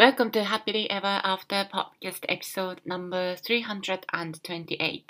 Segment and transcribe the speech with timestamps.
[0.00, 5.02] Welcome to Happily Ever After Podcast Episode No.328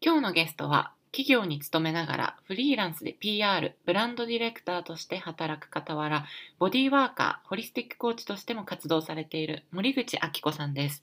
[0.00, 6.24] 今日のゲストは企業に勤めながらフリーランスで PR、ブランドディレクターとして働く傍ら、
[6.58, 11.02] ボディワーカー、ホリスティックコーチとしても活動されている森口明子さんです。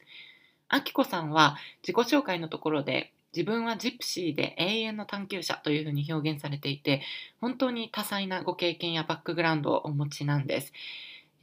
[0.74, 1.58] 明子さんは
[1.88, 7.04] 自己紹介のところで自分はジプシーで永遠の探求者というふうに表現されていて、
[7.40, 10.74] 本当に多彩なご経験やバックグラウンドをお持ちなんです。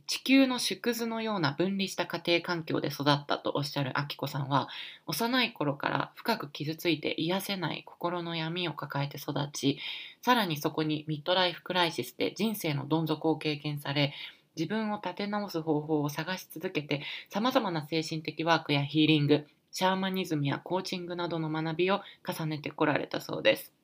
[0.08, 4.68] 地球の縮図のような分離した家庭環境で育ったとおっしゃるあきこさんは
[5.06, 9.78] 幼い頃から深く傷ついて癒せない心の闇を抱えて育ち
[10.22, 14.14] さらにそこにミッドライフクライシスで人生のどん底を経験され
[14.56, 23.77] 自分を立て直す方法を探し続けてさまざまな精神的ワークやヒーリングシャーマニズムやコーチングなどの学びを重ねてこられたそうです。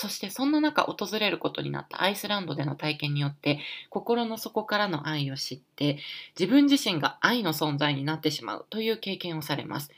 [0.00, 3.58] そしてそんな中訪れることになったアイスランドでの体験によって
[3.90, 5.98] 心の底からの愛を知って
[6.38, 9.90] 自分自身が愛の存在になってしまうという経験をされます。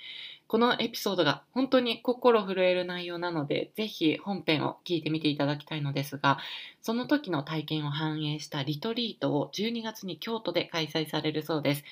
[0.46, 6.38] このエピソードが本当に心震える内容なので、ぜひ本編を聞いてみていただきたいのですが、
[6.80, 11.84] その時の体験を反映したリトリートを12月に京都で開催されるそうです。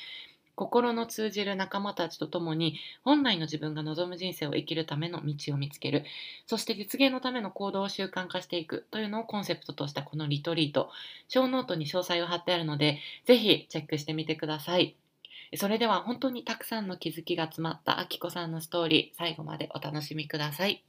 [0.58, 6.04] 心の通じる仲間たちと共に本来の自分が望む人生を生きるための道を見つける。
[6.46, 10.90] そして実現のための行動を習慣化していくというのをコンセプトとしたこのリトリート。
[11.28, 14.96] ショーノートに詳細を貼ってあるのでぜひチェックしてみてください。
[15.54, 20.82] それでは本当にたくさんの気づきが詰まったあきこさんのストーリー最後までお楽しみください。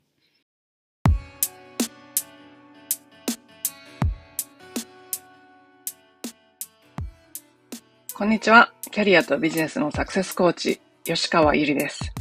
[8.19, 8.73] こんにちは。
[8.91, 12.11] キャリアとビジネスのサクセスコーチ、吉川ゆりです。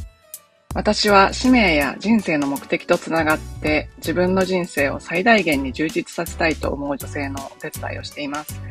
[0.73, 8.61] 私は使命や人生の目的とつながって自分の人生を最大限に充実させたいと思う女性のお手伝いをしています。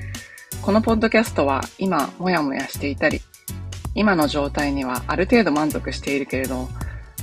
[0.63, 3.21] このポッドキャストは今もやもやしていたり、
[3.95, 6.67] 今の状態にはある程度満足しているけれど、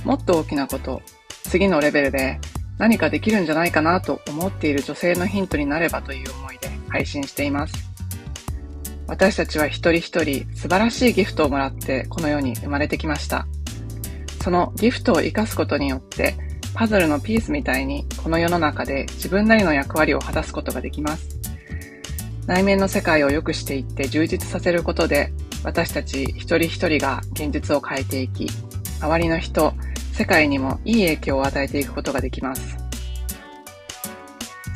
[0.04, 1.02] もっと大きなこと、
[1.42, 2.38] 次のレベルで
[2.78, 7.95] 何かできるんじゃないかなと思っている女性のヒントになればという思いで配信しています。
[9.08, 13.46] 私たちは一人一人素晴らしいギフトをもらってこの世に生まれてきました。
[14.42, 16.36] そのギフトを活かすことによって
[16.74, 21.28] パズルのピースみたいにこの世の中で自分なりの役割を果たすことができます。
[22.46, 25.32] 内面の世界を良くしていって充実させることで
[25.64, 28.46] 私たち一人一人が現実を変えていき、
[29.00, 29.72] 周りの人、
[30.12, 32.76] 世界にもいい影響を与えていくことができます。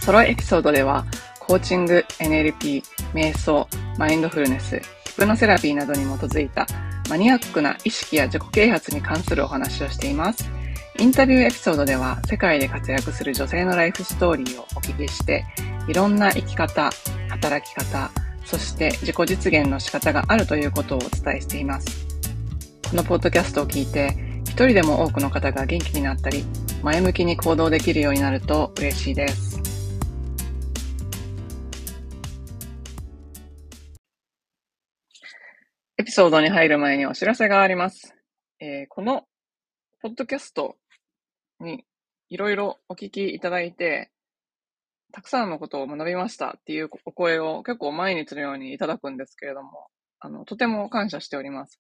[0.01, 1.07] ソロエピソードでは
[1.50, 2.81] コーチング、NLP、
[3.12, 3.66] 瞑想、
[3.99, 6.65] マインドフルネス、ヒプノセラピーなどに基づいた
[7.09, 10.49] マニアックな意識や自己啓発に関するお話をしています。
[11.00, 15.44] インタビューエピソードでは世界で活躍する女性のライフストーリーをお聞きして、
[15.88, 16.88] いろんな生き方、
[17.31, 18.12] 働き方、
[18.44, 22.06] そして自己実現の仕方があるということをお伝えしています。
[22.88, 26.44] このポッドキャストを聞いて、一人でも多くの方が元気になったり、
[26.84, 29.69] 前向きに行動できるようになると嬉しいです。
[36.00, 38.15] エピソードに入る前にお知らせがあります。
[38.59, 39.27] えー、この
[40.00, 40.77] ポッドキャスト
[41.61, 41.84] に
[42.31, 44.11] いろいろお聞きいただいて、
[45.12, 49.88] たくさんのことを学びましたっていうお声を結構毎日のようにいただくんですけれども、
[50.21, 51.78] あの、とても感謝しております。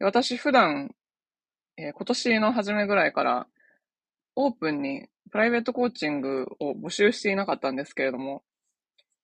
[0.00, 0.94] 私普段、
[1.76, 3.46] えー、今年の初めぐらいから
[4.34, 8.44] オープンにプライベートコーチングを募集していなかったんですけれども、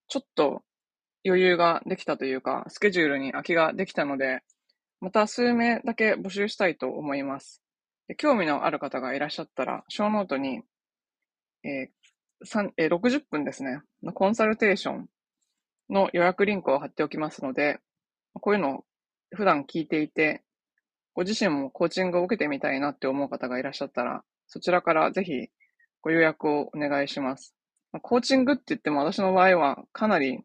[0.09, 0.61] ちょっと
[1.25, 4.41] 余裕ができたというか、スケジュールに空きができたので、
[5.01, 7.63] また数名だけ募集したいと思います。
[8.17, 10.63] 興味のある方がいらっしゃったら、ショーノートに、
[11.65, 15.09] えーえー、60分ですね、のコンサルテーション
[15.91, 17.81] の予約リンクを貼っておきますので、
[18.35, 18.85] こういうのを
[19.35, 20.43] 普段聞いていて、
[21.15, 25.49] ご自身もコーチングを受けてみたいなって思う方がいらっしゃったら、そちらからぜひ
[26.01, 27.55] ご予約をお願いします。
[28.03, 30.45] コーチングって言っても私の場合はかなり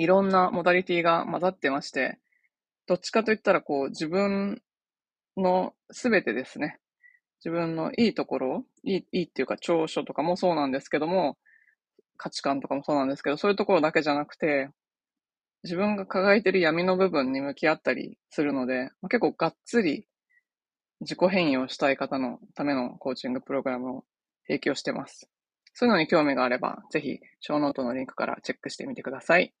[0.00, 2.18] いろんなモダリティが混ざってまして、
[2.86, 4.62] どっちかといったら、こう、自分
[5.36, 6.78] のすべてですね。
[7.44, 11.36] 自分のいいところ、いい、いいっていうか長所とかもそうなんですけども、
[12.16, 14.70] 価値観とかもそうなんですけど、そういうところだけじゃなくて、
[15.64, 20.06] 自分が輝いてる闇の部分に向き合ったりするので、結構がっつり
[21.02, 24.04] 自己変容したい方のためのコーチングプログラムを
[24.46, 25.28] 提供してます。
[25.74, 29.54] そういうのに興味があれば、ぜひ、ショーノートのリンクからチェックしてみてください。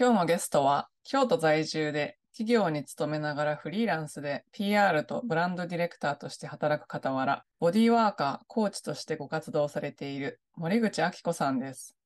[0.00, 11.98] 今日のゲストは、京都在住で企業に勤めながらフリーランスで PR とブランドディレクターとして働く傍ら、ボディーワーカー、コーチとしてご活動されている森口明子さんです。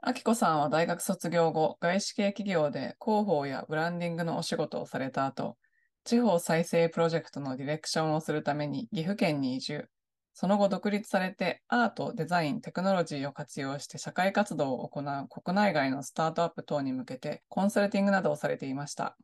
[0.00, 5.58] あきこさんは大学卒業後、外資系企業で広報やブランディングのお仕事をされた後、
[6.04, 9.88] 地方再生プロジェクトのディレクションをするために岐阜県に移住。
[10.34, 19.16] その後独立されてアート、デザイン、テクノロジーを活用して社会活動を行う国内外のスタートアップ等に向けてコンサルティングなどをされていました。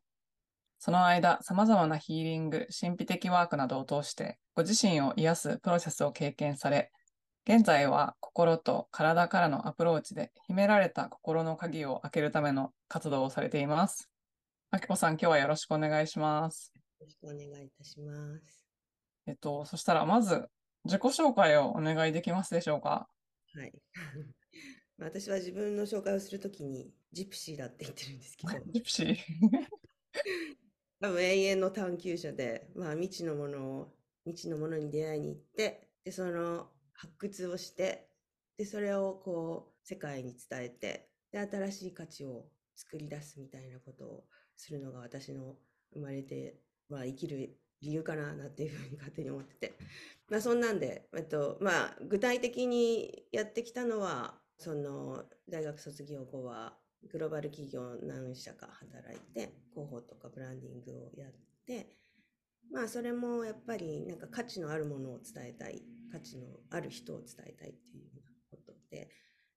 [0.79, 6.91] その間、様々なヒーリング、神秘的ワークなどを通して、ご自身を癒すプロセスを経験され、
[7.45, 14.09] 現在は心と体からのアプローチで秘められた心の鍵を開けるための活動をされています。
[14.71, 16.73] あきこさん、今日はよろしくお願いします。
[17.01, 18.65] よろしくお願いいたします。
[19.27, 20.49] えっと、そしたらまず
[20.85, 23.09] 自己紹介をお願いできますでしょうか？
[23.55, 23.73] はい。
[24.99, 28.53] 私は自分の紹介をするときにジプシーだって言ってるんですけど。
[28.73, 29.17] ジプシー？
[31.00, 33.97] 多分永遠の探求者で、まあ未知のものを、
[34.27, 38.11] 未知のものに出会いに行って、で、その発掘をして、
[38.59, 45.59] で、それをこう、世界に伝えて、で、新しい価値を作り出すみたいなことをするのが私の
[45.94, 49.79] 生まれて、まあ、生きる理由かな、なんていうふうに勝手に思ってて。
[50.29, 56.79] まあ、そんなんで、えっと、まあ、具体的にやってきたのは、その、大学卒業後は、
[57.09, 61.32] グローバル企業何社か働いて、広報とかブランディングをやっ
[61.67, 61.97] て、
[62.71, 65.82] まあそれもやっぱりなんか価値のあるものを伝えたい、
[66.12, 69.11] 価値のある人を伝えたいっていうことで、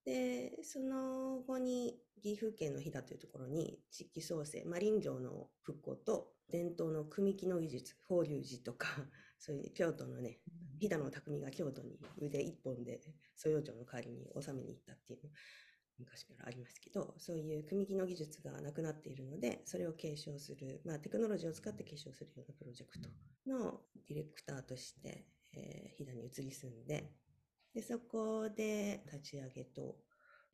[0.06, 8.88] で、その後に岐阜県の飛騨というところに地域創生、マリン城の復興と伝統の組木の技術、法隆寺とか、
[9.40, 10.40] そういう京都のね、
[10.80, 13.01] 飛騨の匠が京都に腕一本で
[13.36, 15.31] 蘇陽町の代わりに収めに行ったっていう
[16.00, 23.10] 昔からありますけど、そういう組木の技術がなくなっているので、それを継承する、まあ、テクノロジーを使って継承するようなプロジェクト
[23.48, 27.12] のディレクターとして、えー、飛騨に移り住んで、
[27.74, 29.98] で、そこで立ち上げと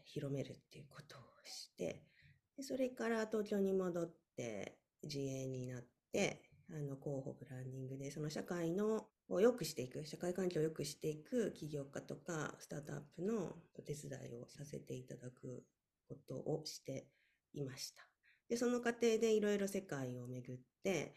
[0.06, 2.04] 広めるっていうことをして、
[2.58, 15.64] でそれから東京に戻って自営になって、あの、候補ブランディングで、その社会のを良くしていく、社会環境を良くしていく起業家とかスタートアップのお手伝いをさせていただく
[16.08, 17.08] ことをして
[17.54, 18.08] いました。
[18.48, 21.14] で、その過程でいろいろ世界を巡って、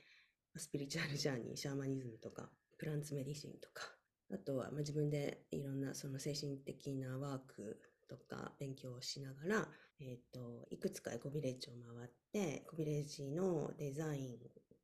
[0.56, 3.82] スピリチュアルジャーニー、シャーマニズムとか、プランツメディシンとか、
[4.30, 7.80] あとは、ま、自分でいろんなその精神的なワーク
[8.16, 9.68] とか勉強をしながら、
[10.00, 14.32] えっ、ー、と、いくつかエコビレッジを回って、エコビレッジのデザイ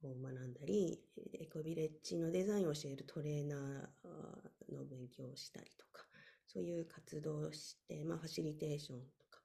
[0.03, 1.01] ンを学んだり、
[1.41, 6.05] エコビレッジのデザインを教えるトレーナーの勉強をしたりとか、
[6.47, 9.41] そういう活動をして、まあ、ファシリテーションとか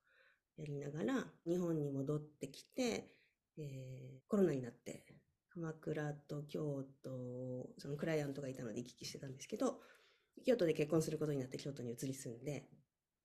[0.58, 3.10] やりながら、日本に戻ってきて、
[3.58, 5.04] えー、コロナになって、
[5.54, 9.80] 鎌倉と京都、そのクライアントがいたので行き来してたんですけど、
[10.46, 12.66] 京都で結婚することになって京都に移り住んで、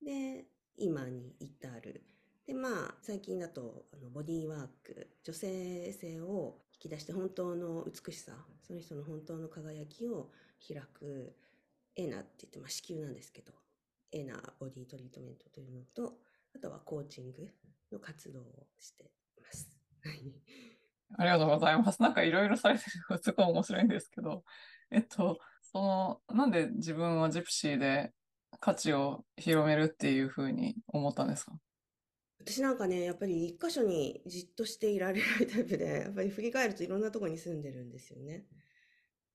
[0.03, 0.45] で、
[0.77, 2.03] 今に至る。
[2.45, 10.31] で、まあ、最近だと、あのボディーワーク、女性性を引き出して本当の美しさ、その人の本当の輝きを
[10.65, 11.35] 開く、
[11.95, 13.53] エナって言って、まあ、子宮なんですけど、
[14.11, 16.17] エナボディトリートメントというのと、
[16.55, 17.47] あとはコーチング
[17.91, 19.69] の活動をしています。
[21.17, 22.01] ありがとうございます。
[22.01, 24.43] なんかいろいろされてるのがすごい面白いんですけど、
[24.91, 25.39] えっと、
[25.71, 28.13] その、なんで自分はジプシーで
[28.59, 31.59] 価値を広めるっていうふうに思ったんですか？
[32.39, 38.47] 私なんかね、やっぱり一箇所にじっとしていられないタイプで、 やっぱり振り返るといろんなとこに住んでるんですよね。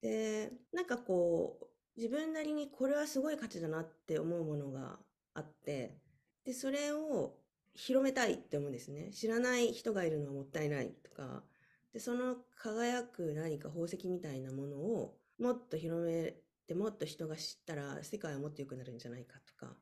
[0.02, 1.66] で、なんかこう、
[1.96, 5.00] 自分なりにこれはすごい価値だなって思うものが
[5.34, 6.00] あって、
[6.44, 7.38] で、それを
[7.74, 9.12] 広めたいって思うんですね。
[9.12, 11.44] 知らない人がいるのはもったいないとか、
[11.92, 19.76] で、その輝く何か宝石みたいなものをもっと広めて、もっと人が知ったら世界はもっと良くなるんじゃないかとか、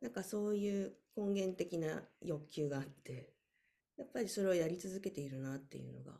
[0.00, 3.34] なんかそういう根源的な欲求があって、
[3.96, 6.18] やっぱりそれをやり続けているなっていうのが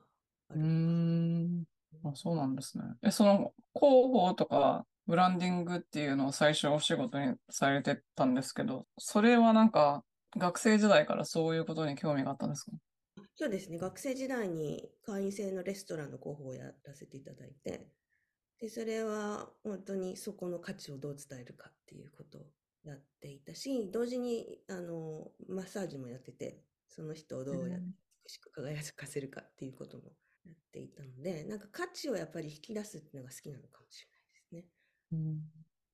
[0.48, 0.60] ある。
[0.60, 1.64] うん。
[2.04, 2.84] あ、そうなんですね。
[3.02, 10.04] え、その広報とかブランディングっていうのを最初お仕事にされてたんですけど、それはなんか
[10.36, 12.72] 学生時代からそういうことに興味があったんですか？
[13.34, 13.78] そうですね。
[13.78, 17.88] 学生時代に会員制のレストランの広報をやらせていただいて、
[18.60, 22.46] で、それは本当にそこの価値をどう伝えるかっていうことを
[22.84, 27.84] やっていたし、同時に、あの、マッサージもやってて、その人をどうやって
[28.26, 30.12] 美しく輝かせるかっていうことも
[30.44, 34.66] やっていたので、なんか価値をやっぱり引き出すっていうのが好きなのかもしれないですね。
[35.12, 35.40] うん、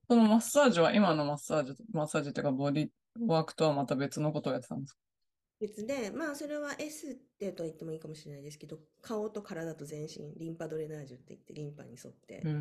[0.08, 2.88] そのマッサージは今のマッサージ、マッサージっていうかボディ
[3.26, 4.98] ワークとはまた別のことをやってたんですか？
[5.60, 12.58] 別で、まあそれはエステと言ってもいいかもしれないですけど、顔と体と全身、リンパドレナージュって言って、リンパに沿って、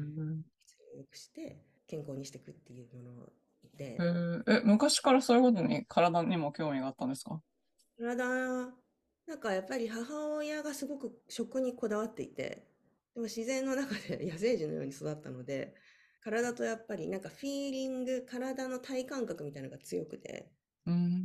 [0.94, 3.34] 出力して、健康にしていくっていうもの
[3.76, 4.00] で。
[4.00, 7.42] え、ーえ、昔からそういうことに体にも興味があったんですか？
[7.98, 8.26] 体、
[9.26, 12.68] なんかやっぱり母親がすごく食にこだわっていて、
[13.14, 15.76] でも自然の中で野生児のように育ったので、
[16.22, 20.52] 体とやっぱりなんかフィーリング、体の体感覚みたいなのが強くて、
[20.86, 21.25] うーん。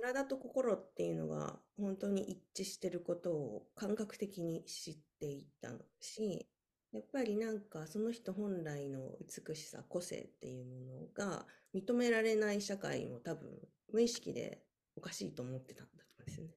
[0.00, 6.48] 体と心っていうのが本当に一致してることを感覚的に知っていったし、
[6.92, 9.12] やっぱりなんかその人本来の
[9.46, 13.48] 美しさ、個性っていうものが認められない社会も多分
[13.92, 14.62] 無意識で
[14.96, 16.52] おかしいと思ってたんだと思うんですよね。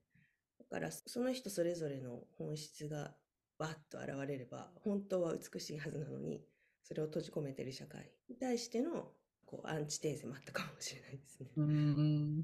[0.59, 3.13] だからその人それぞれの本質が
[3.59, 6.43] バッと現れれば本当は美しいはずなのに
[6.83, 9.11] それを閉じ込めてる社会に対しての
[9.45, 11.49] こうアンチテーゼもあったかもしれないですね。
[11.55, 12.43] うん。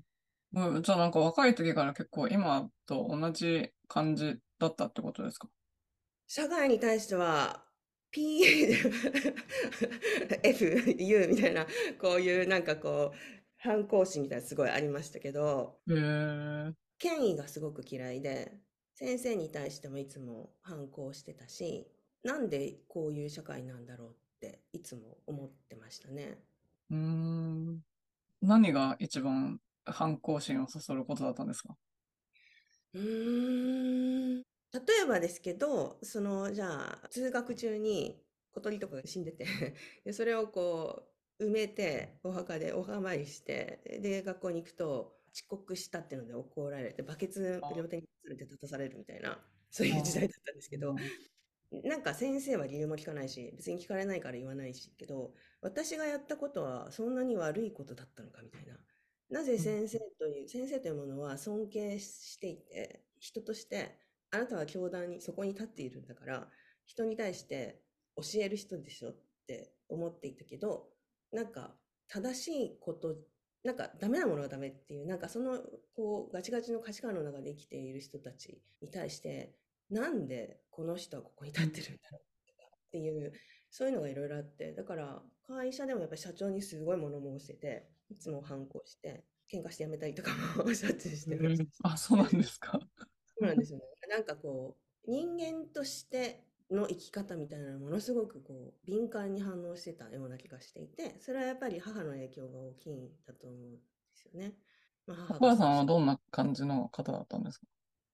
[0.54, 5.50] うんじゃあなんか若い時から結構今と同じ感じだったってことですか？
[6.28, 7.68] 社会に対しては
[8.12, 8.44] P、
[10.44, 11.66] F、U みたいな、
[12.00, 13.18] こういうなんかこう、
[13.58, 16.74] 反抗心みたいなのすごいありましたけど、へえ。
[17.00, 18.62] 権威がすごく嫌いで、
[18.94, 21.92] 先生に対してもいつも反抗してたし、
[22.24, 26.44] なんでこういう社会なんだろうっていつも思ってましたね。
[26.90, 27.84] うーん。
[28.42, 31.76] 何が一番反抗心をそそることだったんですか？
[32.94, 34.44] うーん。
[34.72, 39.46] 例えばですけど、その、じゃあ、通学中に小鳥とかが死んでて
[40.06, 51.04] で、それをこう、埋めて、お墓でお墓参りして、で、学校に行くと、遅刻したっていうので怒られて、バケツ両手に連れて立たされるみたいな、 そういう時代だったんですけど、
[51.72, 58.80] なんか先生は理由も聞かないし、別に聞かれないから言わないし、けど、私がやったことはそんなに悪いことだったのかみたいな。
[59.30, 64.00] なぜ先生という、先生というものは尊敬していて、人として、
[64.32, 66.50] あなたは教団にそこに立っているんだから、
[66.86, 67.84] 人に対して
[68.16, 69.16] 教える人でしょっ
[69.48, 70.90] て思っていたけど、
[71.32, 71.76] なんか
[72.08, 73.18] 正しいこと、
[73.64, 75.60] なんかダメなものはダメっていう、なんかその
[75.96, 79.56] こうガチガチの価値観の中で生きている人たちに対して、
[79.90, 82.29] なんでこの人はここに立ってるんだろう
[82.90, 83.34] っていう、
[83.70, 90.32] そういうのがいろいろあって、だから会社でもやっぱり社長にすごい物申してて、いつも反抗して、喧嘩してやめたりとか
[90.64, 91.70] も しょっちゅうしてましたし。
[91.84, 92.80] あ、そうなんですか。
[93.26, 93.86] そうなんですよね。
[94.10, 94.78] なんかこ
[95.08, 103.82] う、人間としての生き方みたいなのものすごくこう、敏感に反応してたような気がしていて、それはやっぱり母の影響が大きいんだと思うんで
[104.14, 104.58] すよね。
[105.08, 107.66] まあ、お母さんはどんな感じの方だったんですか？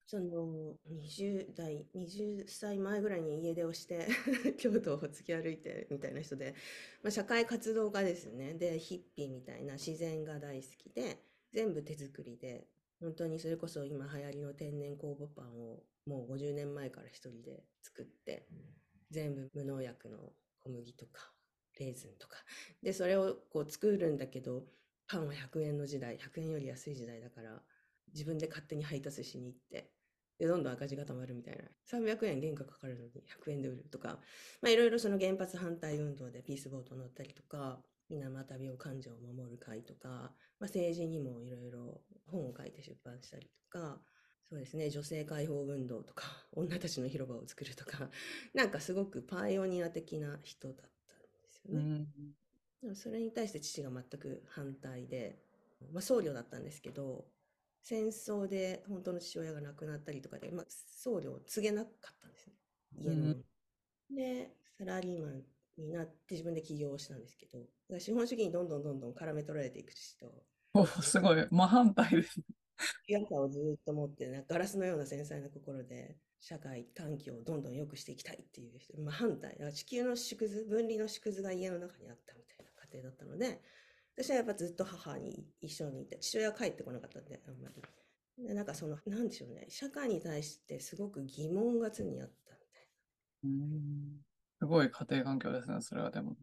[0.07, 4.07] その20代、20歳前ぐらいに家出をして
[4.57, 6.53] 京都を突き歩いてみたいな人で、
[7.01, 8.53] まあ、社会活動家ですね。
[8.53, 11.17] で、ヒッピーみたいな自然が大好きで、
[11.53, 12.67] 全部手作りで、
[12.99, 18.47] 本当にそれこそ今流行りの天然酵母パンをもう50年前から一人で作って、
[19.09, 21.33] 全部無農薬の小麦とか、
[21.79, 22.37] レーズンとか。
[22.83, 24.67] で、それをこう作るんだけど、
[25.07, 27.63] パンは100円の時代、100円より安い時代だから、
[28.13, 29.94] 自分で勝手に配達しに行って、
[30.37, 31.63] で、どんどん赤字が溜まるみたいな。
[31.85, 34.19] 300円原価かかるのに100円で売るとか、
[34.61, 40.31] まあいろいろその原発反対運動でピースボート乗ったりとか、水俣病患者を守る会とか、まあ
[40.65, 44.01] 政治にもいろいろ本を書いて出版したりとか、
[44.49, 48.11] そうですね、女性解放運動とか、 女たちの広場を作るとか、
[48.53, 51.89] なんかすごくパイオニア的な人だったんですよね。
[52.83, 52.95] うん。
[52.95, 55.41] それに対して父が全く反対で、
[55.91, 57.27] まあ、僧侶だったんですけど、
[57.85, 62.53] 戦争で本当の父親が亡くなったりとかで、まあ、僧侶を告げなかったんですね。
[62.97, 63.35] 家の者。
[64.09, 65.43] で、サラリーマン
[65.77, 71.47] になって自分で起業をしたんですけど、資本主義にどんどんどんどん絡め取られていく父と、お、すごい。
[71.51, 72.41] 真反対です。
[73.07, 79.57] 違和感をずっと持って、なガラスのような繊細な心で、社会環境をどんどん良くしていきたいっていう人、まあ、反対。
[79.73, 83.61] 地球の縮図、分離の縮図が家の中にあったみたいな家庭だったので、
[84.17, 87.81] 私はやっぱずっと母に一緒にいて、父親は帰ってこなかったんで、あんまり。
[88.37, 92.87] でなんかその、なんでしょうね、社会に対してすごく疑問が常にあったみたい
[93.43, 94.21] うん。
[94.59, 96.31] すごい家庭環境ですね、それはでも。
[96.31, 96.35] な。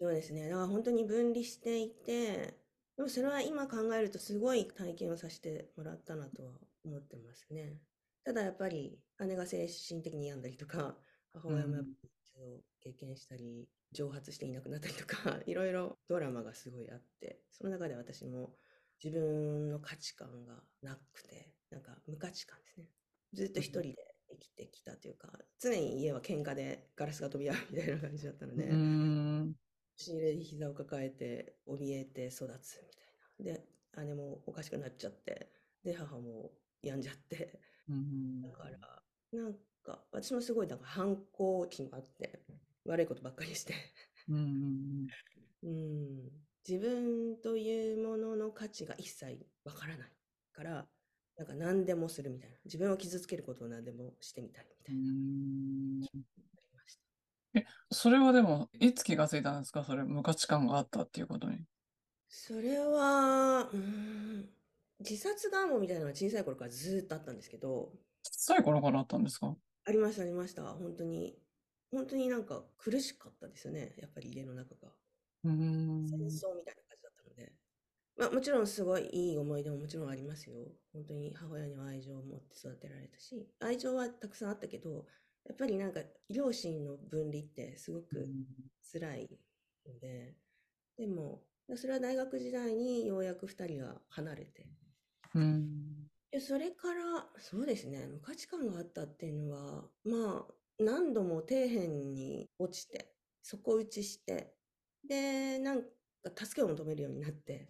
[0.00, 0.48] そうですね。
[0.48, 2.58] だから本当に分離していて、
[2.96, 6.52] でもそれは今考えるとすごい体験をさせてもらったなとは
[6.84, 7.80] 思ってますね。
[8.24, 10.96] ただやっぱり姉が精神的に病んだりとか、
[11.32, 15.16] 母親もやっぱりうつを経験したり、蒸発していなくなったりとか、
[15.46, 18.56] いろいろドラマがすごいあって、その中で私も
[19.02, 22.88] 自分の価値観がなくて、なんか無価値観ですね。
[23.32, 23.96] ずっと一人で
[24.30, 29.56] 生きてきたというか、常に家は喧嘩でガラスが飛び合うみたいな感じだったので、うん。
[29.96, 32.80] 押し入れで膝を抱えて、怯えて育つ
[33.38, 33.60] みたいな。
[33.60, 33.68] で、
[34.04, 35.52] 姉もおかしくなっちゃって、
[35.82, 36.52] で、母も
[36.82, 39.02] 病んじゃって、うんだから、
[39.32, 42.44] なんか、私もすごい、なんか反抗期があって、
[42.90, 43.74] 悪いことばっかりして、
[44.28, 45.12] うん。
[45.62, 46.30] うん、
[46.68, 50.12] 自分というものの価値が一切わからない
[50.52, 50.88] から、
[51.36, 52.58] なんか何でもするみたいな。
[52.64, 55.00] 自分を傷つけることを何でもしてみたいみたういな。
[55.02, 56.08] ん。
[56.56, 57.00] ありました。
[57.90, 59.82] それはでも、いつ気がついたんですか？
[59.84, 61.64] それ、無価値観があったっていうことに。
[62.30, 64.54] それは、うーん、
[65.00, 69.56] 自殺願望みたいなのは小さい頃からずーっとあったんですけど、小さい頃からあったんですか？
[69.84, 70.62] ありました、ありました。
[70.74, 71.42] 本当に、
[71.90, 73.94] 本当になんか苦しかったですよね。
[73.98, 74.92] やっぱり家の中が。
[75.44, 76.06] うーん。
[76.06, 77.52] 戦争みたいな感じだったので。
[78.16, 80.56] まあもちろんすごいいい思い出ももちろんありますよ。
[80.92, 85.06] 本当に母親には愛情を持って育てられたし、愛情はたくさんあったけど、
[85.44, 88.34] やっぱりなんか両親の分離ってすごく
[88.92, 89.40] 辛い
[89.86, 90.36] ので、
[90.96, 91.44] でも、
[91.76, 94.66] それは大学時代にようやく2人が離れて、
[95.34, 96.08] うん。
[96.30, 104.54] でそれから、そうですね、無価値観があったっていうのは、まあ、何度も底辺に落ちて、底打ちして、
[105.08, 105.88] で、なんか
[106.36, 107.68] 助けを求めるようになって、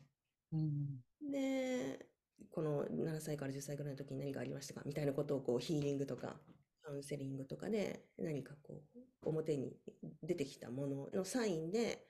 [0.52, 1.00] うん。
[1.30, 2.06] で、
[2.50, 4.82] この7歳から10歳ぐらいの時に何がありましたか？
[4.84, 6.40] みたいなことをこうヒーリングとか
[6.82, 9.76] カウンセリングとかで何かこう表に
[10.22, 12.08] 出てきたもののサインで、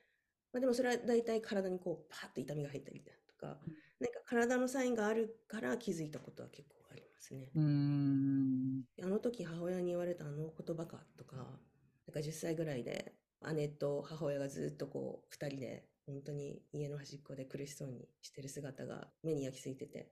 [0.52, 3.58] まあ、でもそれは大体体にこうパーッと痛みが入ったりだとか、
[4.00, 6.77] 何か体のサインがあるから気づいたことは結構
[7.18, 7.50] ますね。
[7.54, 8.84] うーん。
[9.02, 13.12] あの時母親に言われたあの言葉かとか、なんか10歳ぐらいで
[13.54, 20.10] 姉と母親がずっとこう2人で本当に家の端っこで苦しそうにしてる姿が目に焼き付いてて、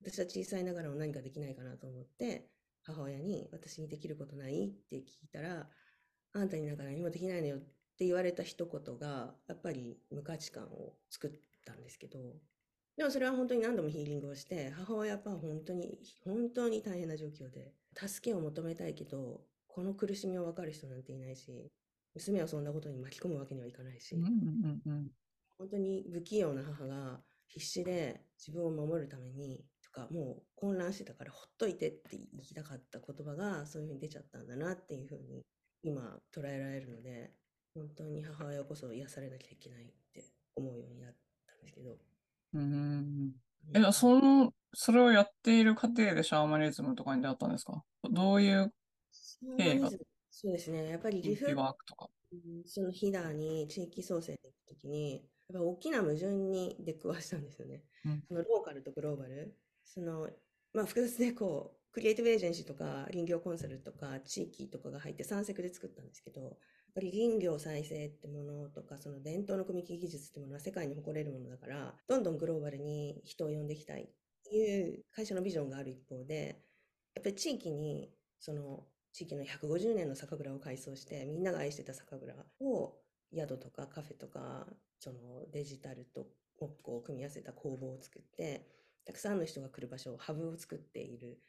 [0.00, 2.50] 私は小さいながらも何かできないかなと思って、
[2.82, 4.68] 母親に私にできることない？
[4.68, 5.68] って聞いたら、
[6.34, 7.60] あんたになんか何もできないのよっ
[7.96, 11.30] て言われた一言が、やっぱり無価値観を作っ
[11.64, 12.18] たんですけど、
[12.96, 21.72] でもそれは本当に何度もヒーリングをして、母親は本当に、本当に大変な状況で、助けを求めたいけど、この苦しみを分かる人なんていないし、
[22.14, 24.14] 娘をそんなことに巻き込むわけにはいかないし
[25.58, 35.44] 本当に不器用な母が必死で自分を守るために、とか、もう混乱してたからほっといてって言いたかった言葉がそういうふうに出ちゃったんだなっていうふうに
[35.82, 37.32] 今捉えられるので、
[37.74, 41.14] 本当に母親こそ癒されなきゃいけないって思うようになっ
[41.48, 42.13] たんですけど。
[42.54, 42.62] うん。
[42.62, 43.76] うん。
[43.76, 47.84] え、うんその、それをやっている過程でシャーマニズムとかに出会ったんですか？
[48.10, 48.72] どういう
[49.58, 49.90] 経緯が？
[50.30, 50.88] そうですね。
[50.88, 52.08] やっぱりリフワークとか。
[52.32, 57.84] うんそのヒダに地域創生に行くときに、やっぱ大きな矛盾に出くわしたんですよね。
[58.04, 59.56] うんそのローカルとグローバル。
[59.84, 60.28] その、
[60.72, 66.58] まあ複雑でこう、クリエイティブエージェンシーとか林業コンサルとか地域とかが入って三セクで作ったんですけど、
[66.94, 74.08] ぱり林業再生ってものとか、その伝統の組木技術ってものは世界に誇れるものだから、どんどんグローバルに人を呼んでいきたいっ
[74.44, 76.62] ていう会社のビジョンがある一方で、
[77.14, 82.96] やっぱり地域に、その地域の150年の酒蔵を改装して、みんなが愛してた酒蔵を
[83.34, 84.66] 宿とかカフェとか、
[84.98, 88.68] そのデジタルと木工を組み合わせた工房を作って、
[89.04, 91.40] たくさんの人が来る場所を、ハブを作っている。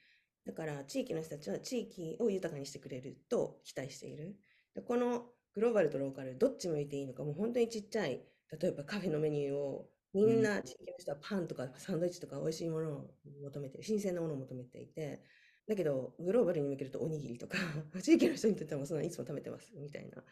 [0.46, 4.38] だから地域の人たちは地域を豊かにしてくれると期待している。
[4.76, 8.22] でこのグローバルとローカル、どっち向いていいのか、もう本当にちっちゃい、
[8.60, 15.24] 例えばカフェのメニューを、みんな地域の人はパンとかサンドイッチとか美味しいものを求めて、新鮮なものを求めていて、
[15.68, 17.58] だけど、グローバルに向けるとおにぎりとか、
[18.04, 20.24] 地域の人にとってはもうそんなのいつも食べてます、みたいな。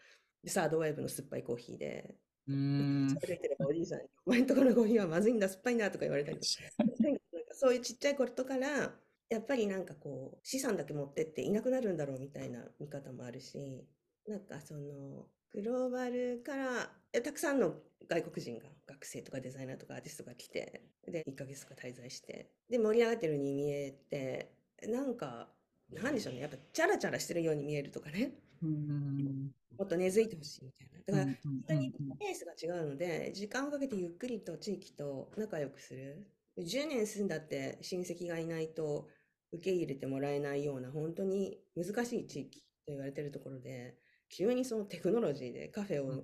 [0.44, 2.16] で、サードワイブの酸っぱいコーヒーで、
[2.48, 3.18] うーん。
[3.18, 6.52] てればおじいさんに、お前んとこのコーヒーはまずいんだ、酸っぱいなとか言われたりとか。
[7.00, 7.22] なんか
[7.54, 13.88] そういうちっちゃいことから、やっぱりなんかこう、資産だけ持ってっていなくなるんだろうみたいな見方もあるし、
[14.28, 17.76] なんかその、グローバルから、えたくさんの
[18.08, 24.52] 外国人が、学生とかデザイナーとかアーティストが来て、で、1ヶ月とか滞在して、で、盛り上がってるように見えて、
[24.88, 25.50] なんか、
[25.92, 29.52] なんでしょうね、やっぱチャラチャラしてるように見えるとかね、うん。
[29.78, 31.00] もっと根付いてほしいみたいな。
[31.06, 36.26] だから、うん人にペースが違うので、時間をかけてゆっくりと地域と仲良くする。
[36.58, 39.10] 10年住んだって親戚がいないと
[39.52, 43.98] 受け入れてもらえないような本当に難しい地域と言われてるところで、
[44.36, 46.24] 急にそのテクノロジーでカフェを、うん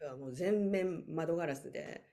[0.00, 2.04] カフェはもう全面窓ガラスで、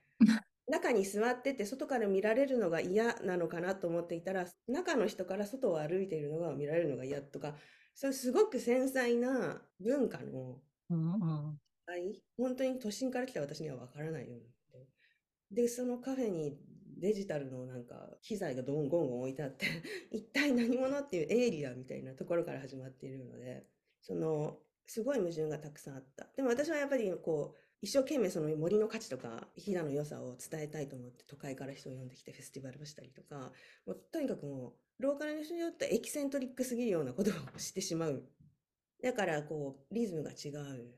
[0.68, 7.54] 中に座ってて外から見られるのが嫌なのかなと思っていたら、中の人から外を歩いているのが見られるのが嫌とか、
[7.94, 15.54] そうすごく繊細な文化のうんうんはい本当に都心から来た私にはわからないよう。
[15.54, 16.58] で、そのカフェに
[16.98, 19.66] デジタルのなんか機材がどんゴンゴン置いてあって、
[20.10, 23.66] 一体何者っていうエイリアンみたいなところから始まっているので、
[24.00, 26.28] その、すごい矛盾がたくさんあった。
[26.36, 33.52] でも私はやっぱりこう、一生懸命その森の価値とか、飛騨の良さを伝えたいと思って都会から人を呼んできてフェスティバルをしたりとか、
[33.86, 38.24] もうとにかくもう、ローカルの人によってエキセントリックすぎるようなことをしてしまう。
[39.02, 40.94] だからこう、リズムが違う。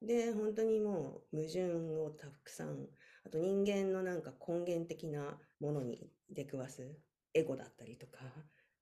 [0.00, 2.88] で、本当にもう矛盾をたくさん
[3.26, 6.96] あと人間のなんか根源的なものに出くわす
[7.34, 8.20] エゴだったりとか、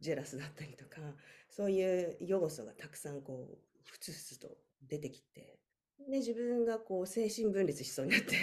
[0.00, 1.00] ジェラスだったりとか、
[1.48, 5.58] そういう要素がたくさんこう、ふつふつと出てきて、
[6.08, 8.36] で、自分がこう、精神分裂しそうになって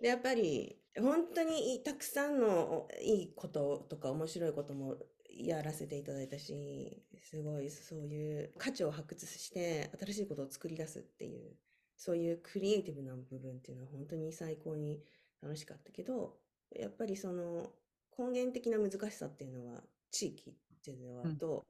[0.00, 4.96] で、やっぱり、本当にたくさんのいいこととか面白いことも
[5.28, 11.56] やらせていただいたし、すごいそういう価値を発掘して新しいことを作り出すっていう、
[11.96, 15.00] そういうクリエイティブな部分っていうのは本当に最高に
[15.42, 16.38] 楽しかったけど、
[16.74, 17.72] やっぱりその
[18.18, 21.66] 根源的な難しさっていうのは地域っていうのはと、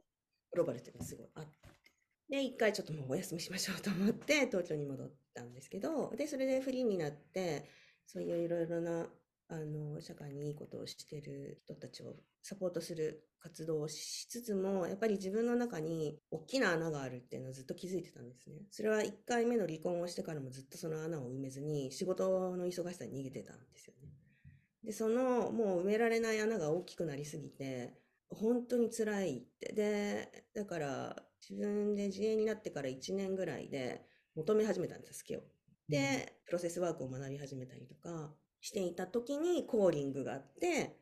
[0.50, 1.59] グローバルっていうのはすごいあって。
[2.30, 7.68] で、一回ちょっともうお休みしましょうと思って東京に戻ったんですけど、で、それでフリーになって、
[8.06, 9.08] そういういろいろな
[9.48, 18.62] あの、社会にいいことをしてる人たちをサポートする活動をしつつも、やっぱり自分の中に大きな穴があるっていうのはずっと気づいてたんですね。
[18.70, 24.08] それは1回目の離婚をしてからもずっとその穴を埋めずに仕事の忙しさに逃げてたんですよね。
[24.84, 29.72] で、そのもう埋められない穴が大きくなりすぎて、本当に辛いって。
[29.72, 35.42] で、だから自分で自営になってから1年ぐらいで求め始めたんです、助けを。
[35.88, 40.96] で、プロセスワークを学び始めたりとか、していた時にコーリングがあって、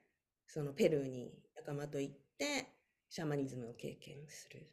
[0.46, 2.72] そのペルーに仲間と行って、
[3.11, 4.70] シャーマニズムを経験する。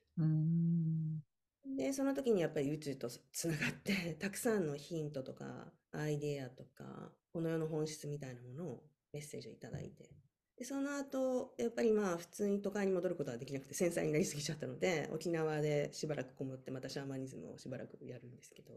[1.78, 10.10] で、その時にやっぱり宇宙とつながって、 たくさんのヒントとか、アイデアとか、この世の本質みたいなものをメッセージをいただいて。
[10.58, 18.74] で、その後、やっぱりまあ普通に都会に戻ることはできなくて繊細になりすぎちゃったので、沖縄でしばらくこもってまたシャーマニズムをしばらくやるんですけど、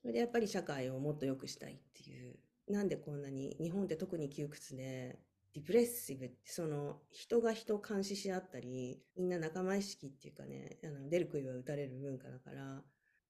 [0.00, 2.36] それでやっぱり社会をもっと良くしたいっていう。
[2.68, 5.18] なんでこんなに日本って特に窮屈で
[5.54, 12.82] ディプレッシブってその人が人を監視し合ったりみんな仲間意識っていうかねあの出る杭は打たれる文化だから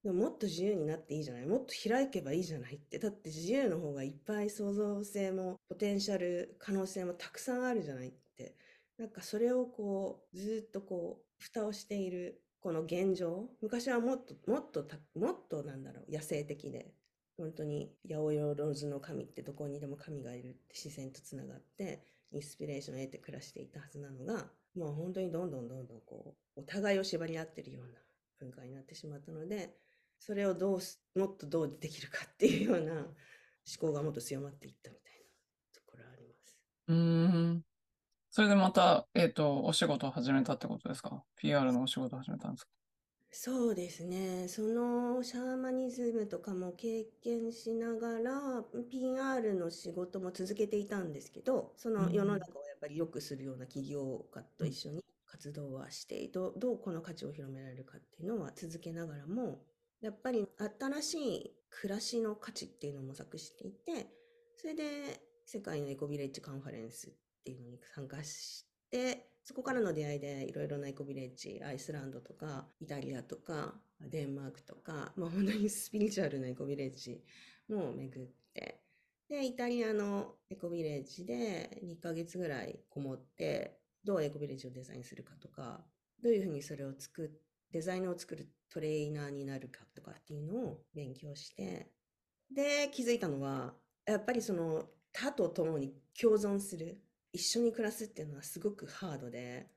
[0.03, 1.47] でももっと自由になっていいじゃない。
[1.47, 2.99] もっと開けばいいじゃないって。
[2.99, 8.57] だって自由の方がいっぱい創造性もポテンシャル可能性もたくさんあるじゃないって。
[8.97, 13.51] なんかそれをこうずっとこう蓋をしているこの現状。
[13.61, 16.13] 昔はもっともっともっとなんだろう。
[16.13, 16.95] 野生的で。
[17.41, 27.99] 本当に八百万の神ってどこにでも神がいるって自然とつながってインスピレーションを得て暮らしていたはずなのがもう本当にどんどんどんどんこうお互いを縛り合ってるような
[28.41, 29.71] 文化になってしまったので
[30.21, 33.09] それをどうもっとどうできるかっていうような思
[33.81, 36.57] 考がもっと強まっていったみたいなところあります。
[36.89, 37.65] うん
[38.33, 42.71] それでまた、えっ、ー、と、お仕事を始めたってことですか ?PR のお仕事を始めたんですか？
[43.33, 44.47] そうですね。
[44.49, 59.61] そのシャーマニズムとかも経験しながら、PR の仕事も続けていたんですけど、その世の中をやっぱり良くするような企業家と一緒に活動はして、どどうこの価値を広められるかっていうのは続けながらも、
[60.01, 60.47] やっぱり
[60.79, 64.07] 新しい暮らしの価値っていうのを模索していて、
[64.57, 67.11] それで世界のエコビレッジカンファレンスっ
[67.45, 77.23] ていうのに参加して、そこからの出会いでいろいろなエコビレッジ、アイスランドとか、イタリアとか、デンマークとか、まあ本当にスピリチュアルなエコビレッジ
[77.69, 78.83] も巡って、
[79.29, 85.85] で、イタリアのエコビレッジで2ヶ月ぐらいこもって、どうエコビレッジをデザインするかとか、
[86.23, 91.91] どういうふうにそれを作って、デザイナーを作るトレーナーになるかとかっていうのを勉強して、
[92.55, 93.75] で、気づいたのは、
[94.07, 97.01] やっぱりその他と共に共存する
[97.33, 99.71] 一緒に暮らすっていうのはすごくハードで、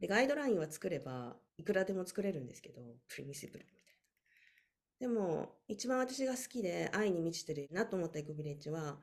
[0.00, 5.14] で、ガイドラインは作れば、いくらでも作れるんですけど、プリミシブルみたいな。
[5.14, 8.98] でも、一番私が好きで愛に満ちてるなと思ったエコビレッジは、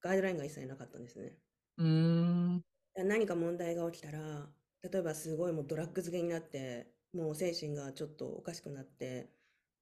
[0.00, 1.36] ガイドラインが一切なかったんですね。
[1.76, 2.62] うん。
[2.96, 4.48] 何か問題が起きたら、
[4.82, 9.30] 例えばすごいもうドラッグ漬けになって、もう精神がちょっとおかしくなって、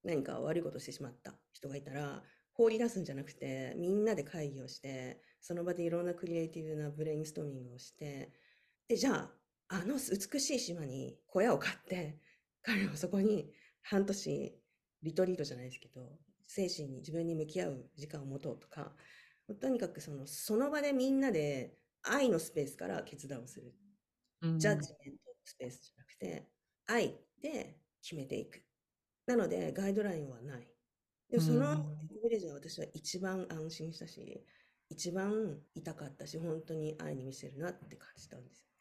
[0.03, 8.33] 何か悪いことしてしまった人がいたら、放り出すんじゃなくて、みんなで会議をして、その場でいろんなクリエイティブなブレインストーミングをして、
[8.87, 9.31] で、じゃあ、
[9.69, 12.19] あの美しい島に小屋を買って、
[12.61, 14.59] 彼はそこに半年
[15.03, 18.93] リトリートじゃないですけど、精神に自分に向き合う時間を持とうとか、
[19.61, 23.73] とにかくその、その場でみんなで愛のスペースから決断をする。
[24.41, 26.47] うん、ジャッジメントスペースじゃなくて、
[26.89, 28.61] 愛で決めていく。
[29.25, 30.67] なので、ガイドラインはない。
[31.29, 31.85] でもその
[32.23, 34.43] ビレージは私は一番安心したし、
[34.89, 38.73] 一番痛かったし、本当に愛に見せるなって感じたんですよね。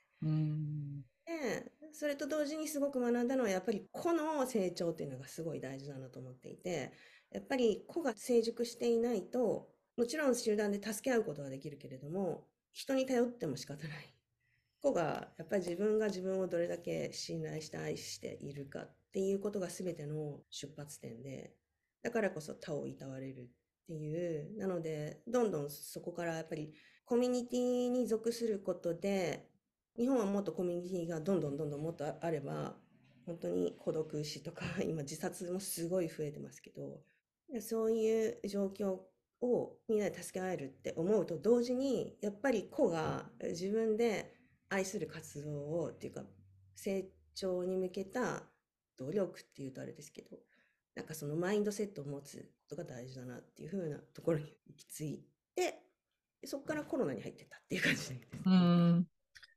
[1.26, 6.92] で、それと同時にすごく学んだのは、やっぱり個の成長っていうのがすごい大事だなと思っていて、
[7.30, 9.68] やっぱり個が成熟していないと、
[9.98, 14.17] もちろん集団で助け合うことはできるけれども、人に頼っても仕方ない。
[14.82, 21.52] 個が、やっぱり自分が自分をどれだけ信頼して愛しているかっていうことが全ての出発点で、
[22.02, 23.48] だからこそ他をいたわれる
[23.84, 26.72] っていう、なので、どんどんそこからやっぱり
[27.04, 29.48] コミュニティに属することで、
[29.96, 32.76] 日本はもっとコミュニティがどんどんどんどんもっとあれば、
[33.26, 37.02] 本当に孤独死とか、 今自殺もすごい増えてますけど、
[37.60, 39.00] そういう状況
[39.40, 44.37] をみんなで助け合えるって思うと同時に、やっぱり子が自分で
[44.70, 45.50] 愛する活動
[45.80, 46.22] をっていうか、
[46.74, 48.42] 成長に向けた
[48.98, 50.36] 努力っていうとあれですけど、
[50.94, 55.80] なんかそのマインドセットを持つことが大事だなっていう風なところに行き着いて、
[56.44, 58.14] そこからコロナに入ってったっていう感じです。
[58.46, 59.06] うん。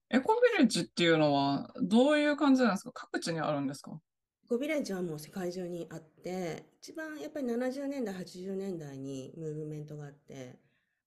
[0.09, 2.91] エコビレッジっていうのはどういう感じなんですか？
[2.93, 3.99] 各地にあるんですか？
[4.45, 10.59] エコビレッジはもう世界中にあって、一番やっぱり70年代、80年代にムーブメントがあって、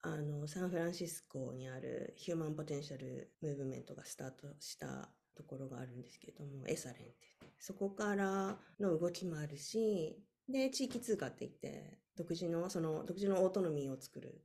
[0.06, 14.42] あの、サンフランシスコにあるヒューマンポテンシャルムーブメントがスタートしたところがあるんですけれども、エサレンって言って、そこからの動きもあるし、で、地域通貨って言って、独自の、その、独自のオートノミーを作る、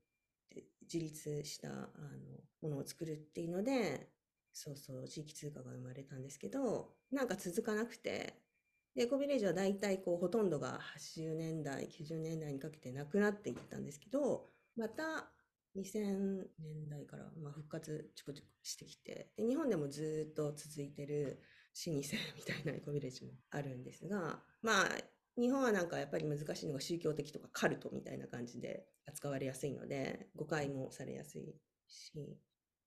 [0.82, 4.10] 自立した、あの、ものを作るっていうので、
[4.54, 8.34] そうそう、地域通貨が生まれたんですけど、なんか続かなくて、
[8.96, 15.30] で、エコビレッジは大体こう、ほとんどが80年代、90年代にかけてなくなっていったんですけど、また
[15.76, 21.42] 2000年代からまあ復活ちょこちょこしてきて、で日本でもずっと続いてる
[21.86, 24.90] 老舗みたいなエコビレッジもあるんですが、まあ、
[25.40, 31.56] 日本はなんかやっぱり難しいのが宗教的とかカルトみたいな感じで扱われやすいので、誤解もされやすい
[31.88, 32.38] し、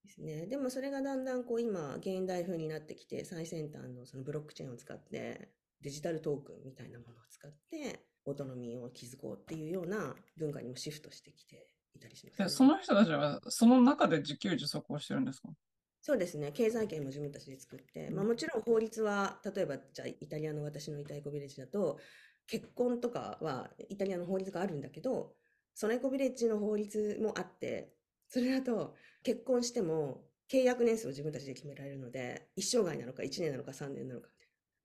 [0.05, 0.47] ですね。
[0.47, 12.51] でもそれがだんだんこう今、現代風になってきて、最先端のそのブロックチェーンを使って、デジタルトークンみたいなものを使って、オートノミーを築こうっていうような文化にもシフトしてきていたりします、でね。
[12.51, 15.49] その人たちはその中で自給自足をしてるんですか？
[16.01, 16.51] そうですね。
[16.53, 22.01] 経済圏も自分たちで作って、まあもちろん法律は、例えばじゃあイタリアの私のいたエコビレッジだと、
[22.49, 25.37] 結婚とかはイタリアの法律があるんだけど、
[25.75, 27.95] そのエコビレッジの法律もあって、
[28.29, 34.29] それだと結婚しても契約年数を自分たちで決められるので、一生涯なのか1年なのか3年なのか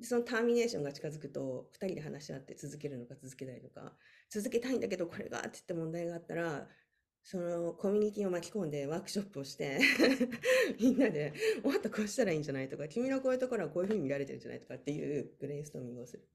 [0.03, 3.97] そのターミネーションが近づくと、2人で話し合って続けるのか続けないのか、
[4.29, 6.67] 続けたいんだけどこれがって言って問題があったら、
[7.29, 9.79] そのコミュニティを巻き込んでワークショップをして、
[10.79, 12.69] みんなでもっとこうしたらいいんじゃない？
[12.69, 14.61] とか、君のこういうところはこういうふうに見られてるんじゃない？
[14.61, 16.25] とかっていうブレインストーミングをする。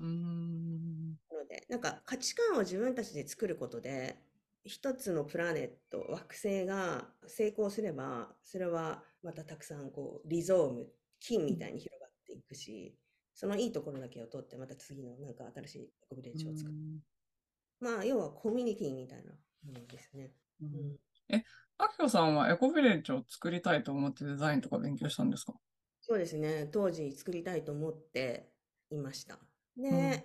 [0.00, 1.18] うーん。
[1.32, 4.16] ので、なんか価値観を自分たちで作ることで、
[4.64, 12.98] 一つのプラネット、惑星が成功すれば、それはまたたくさんこう、リゾーム、金みたいに広がっていくし、
[13.34, 16.78] そのいいところだけを取って、また次のなんか新しいエコビレッジを作る。
[17.80, 19.32] まあ、要はコミュニティみたいな
[19.64, 20.34] ですね。
[20.60, 20.96] ううん
[21.36, 21.44] ん
[21.80, 25.54] アキコさんはエコビレッジを作りたいと思ってデザインとか勉強したんですか？
[26.00, 26.66] そうですね。
[26.72, 28.52] 当時作りたいと思って
[28.90, 29.38] いました。
[29.76, 30.24] で、うん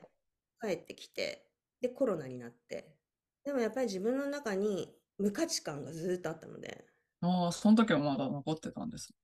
[0.62, 2.98] 帰ってきて、で、コロナになって。
[3.43, 6.88] でもやっぱり自分の中に無価値観がずっとあったので、
[7.22, 9.15] ああ、その時はまだ残ってたんです。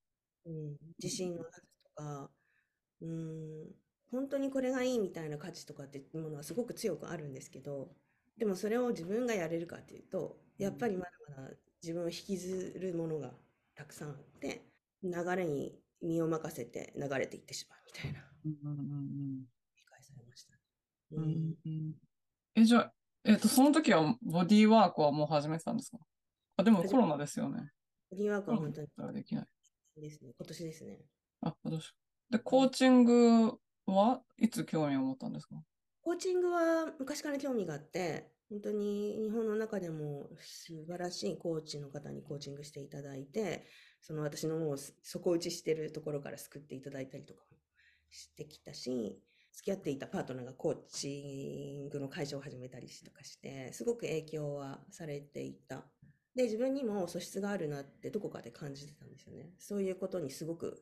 [0.46, 2.32] うん、自信のなさとか、
[3.02, 3.76] うん、
[4.12, 7.96] 本当にこれがいいみたいな価値とかっていうものはすごく強くあるんですけど、
[8.40, 11.50] でもそれを自分がやれるかっていうと、やっぱりまだまだ
[11.84, 13.34] 自分を引きずるものが
[13.76, 14.62] たくさんあって、
[15.04, 19.40] 流れに身を任せて流れていってしまうみたいなうんうんうん
[19.76, 20.60] 理解されましたね。
[21.12, 21.24] うん。
[21.24, 21.94] ううんんうん
[22.56, 22.94] え、じゃあ、
[23.26, 26.00] えっと、その時はボディーワークはもう始めてたんですか？
[26.58, 27.72] あ、でもコロナですよね。
[28.10, 29.46] ボディーワークは本当にできない。
[30.02, 31.00] ですね、今年ですね。
[31.42, 31.94] あ、どうしよ
[32.30, 32.34] う。
[32.34, 35.56] で、コーチングはいつ興味を持ったんですか？
[36.10, 43.68] コーチングは昔から興味があって、本当に日本の中でも素晴らしいコーチの方にコーチングしていただいて、
[44.02, 47.58] その私のもう底打ちしてるところから救っていただいたりとかも
[48.10, 49.22] してきたし、
[49.54, 55.86] 付き合っていたパートナーがコーチングの会社を始めたりとかして、すごく影響はされていた。
[56.36, 59.52] で、自分にも素質があるなってどこかで感じてたんですよね。
[59.60, 60.82] そういうことにすごく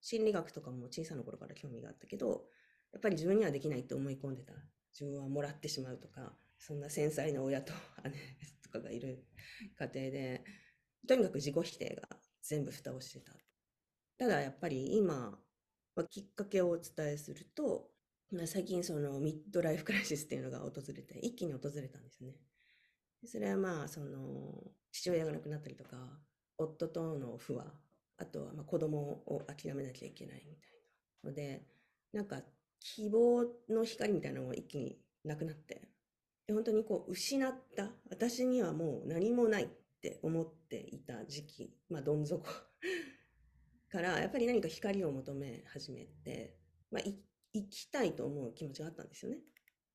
[0.00, 2.44] 心理学とかも小さな頃から興味があったけど、
[2.92, 4.52] やっぱり自分にはできないって思い込んでた。
[4.92, 7.72] 自分はもらってしまうとか、そんな繊細な親と
[8.04, 8.10] 姉
[8.62, 9.24] とかがいる
[9.78, 10.44] 家庭で、
[11.06, 12.08] とにかく自己否定が
[12.42, 13.32] 全部蓋をしてた。
[14.18, 15.38] ただやっぱり今、
[15.94, 17.90] まあ、きっかけをお伝えすると、
[18.32, 22.34] まあ最近そのミッドライフクライシスっていうのが訪れて、一気に訪れたんですね。
[23.24, 25.96] それはまあ、その、父親が亡くなったりとか、
[26.56, 27.64] 夫との不和、
[28.16, 30.70] あとはまあ子供を諦めなきゃいけないみたい
[31.24, 31.66] なので、
[32.12, 32.42] なんか
[32.80, 35.88] 希望の光みたいなのが一気になくなって、
[36.48, 39.68] 本当にこう失った、私にはもう何もないっ
[40.00, 42.44] て思っていた時期、まあどん底
[43.90, 46.56] から、やっぱり何か光を求め始めて、
[46.90, 47.18] まあい
[47.52, 49.38] 生きたいと思う気持ちがあったんですよね。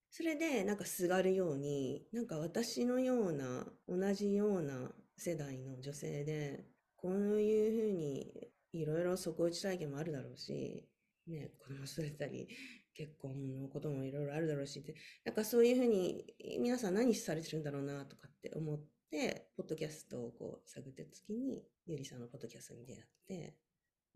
[0.09, 6.65] それでなんかすがるように、なんか私のような、同じような世代の女性で、
[6.97, 10.87] こういうふうにいろいろ底打ち体験もあるだろうし、
[11.27, 12.47] ね、子供育てたり、
[12.93, 23.55] 結婚のこともいろいろあるだろうしって、なんかそういうふうに皆さん何されてるんだろうなとかって思って、ポッドキャストをこう探ってた時に、ゆりさんのポッドキャストに出会って、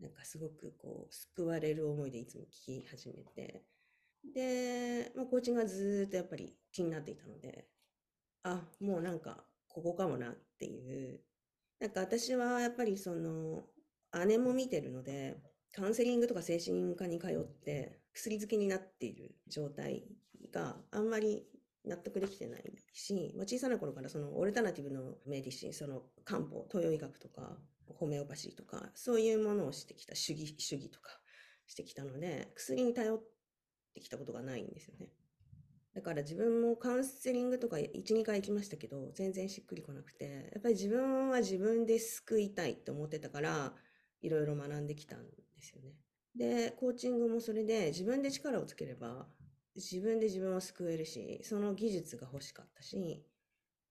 [0.00, 3.64] なんかすごくこう救われる思いでいつも聞き始めて、
[4.34, 7.66] で、まあ、コーチがずっとやっぱり気になっていたので、
[8.42, 11.20] あ、もうなんかここかもなっていう、
[11.80, 13.62] なんか私はやっぱりその
[14.26, 15.36] 姉も見てるので、
[15.74, 20.04] カウンセリングとか精神科に通って薬漬けになっている状態
[20.52, 21.46] があんまり
[21.84, 27.56] 納得できてないし、まあ、小さな頃からそのオルタナティブのメディシン、その漢方、東洋医学とか、
[27.98, 31.10] ホメオパシーとか、そういうものをしてきた主義、主義とか
[31.66, 33.22] してきたので、薬に頼っ
[33.94, 35.08] てきたことがないんですよね。
[35.94, 43.74] だから自分もカウンセリングとか1、2回行きましたけど、全然しっくりこなくて、やっぱり自分は自分で救いたいって思ってたから、
[44.20, 45.24] いろいろ学んできたん
[45.58, 45.94] ですよね。
[46.34, 49.26] で、コーチングもそれで自分で力をつければ、
[49.74, 53.24] 自分で自分を救えるし、その技術が欲しかったし、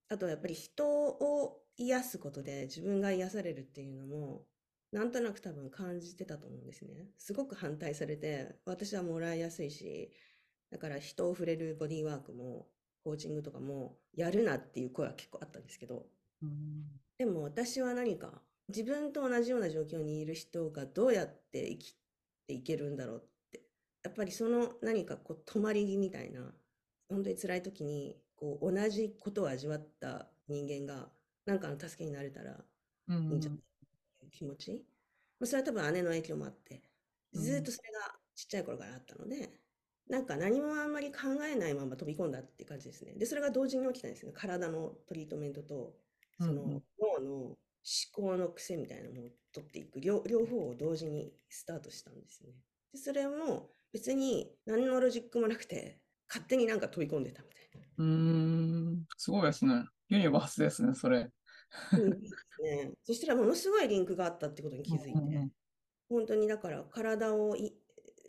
[0.10, 4.46] あとはやっぱり人を癒すことで自分が癒されるっていうのも、
[4.92, 7.10] なんとなく多分感じてたと思うんですね。
[7.18, 10.12] すごく反対されて、私はもらいやすいし、
[10.72, 12.68] だから人を触れるボディーワークも、
[13.04, 16.08] コーチングとかも、やるなっていう声は結構あったんですけど、
[17.18, 21.96] でも私は何か自分と同じような状況にいる人がどうやって生き
[22.48, 23.62] ていけるんだろうって。
[24.04, 26.54] やっぱりその何かこう止まり木みたいな、
[27.10, 31.10] 本当に辛い時にこう同じことを味わった人間が
[31.46, 32.64] 何かの助けになれたら
[33.08, 33.66] ういいんじゃんないっ
[34.20, 34.86] ていう気持ち。
[35.40, 36.84] まあそれは多分姉の影響もあって、
[37.34, 39.50] ずーっとそれがちっちゃい頃からあったので、
[40.10, 43.14] なんか何もあんまり考えないまま飛び込んだって感じですね。
[43.14, 44.32] で、それが同時に起きたんですね。
[44.34, 45.94] 体のトリートメントと、
[46.40, 52.56] その脳の思考の癖みたいなのを取っていく両、両方を同時にスタートしたんですよね。
[52.94, 57.88] で、それも別に何のロジックもなくて、勝手になんか飛び込んでたみたいな。
[57.98, 59.86] うーん、すごいですね。
[60.10, 61.30] ユニバースですね、それ。
[61.94, 62.92] うんですね。
[63.04, 65.52] そしたらものすごいリンクがあったってことに気づいて、うんうん
[66.10, 67.74] 本当にだから体をい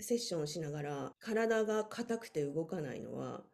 [0.01, 3.44] セッションしながら体が硬くて動かないのは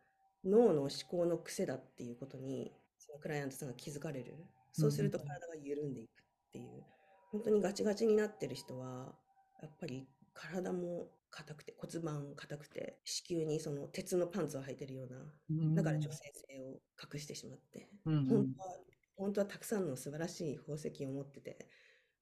[0.44, 4.36] 脳の思考の癖だっていうことにそのクライアントさんが気づかれる。
[4.74, 6.84] そうするとうんうん体が緩んでいくっていう。
[7.30, 9.12] 本当にガチガチになってる人は
[9.60, 15.16] やっぱり体も硬くて骨盤硬くて子宮にその鉄のパンツを履いてるような
[15.50, 16.78] うんだから女性性を
[17.12, 18.76] 隠してしまってうんうん本当は
[19.16, 21.68] 本当はたくさんの素晴らしい宝石を持ってて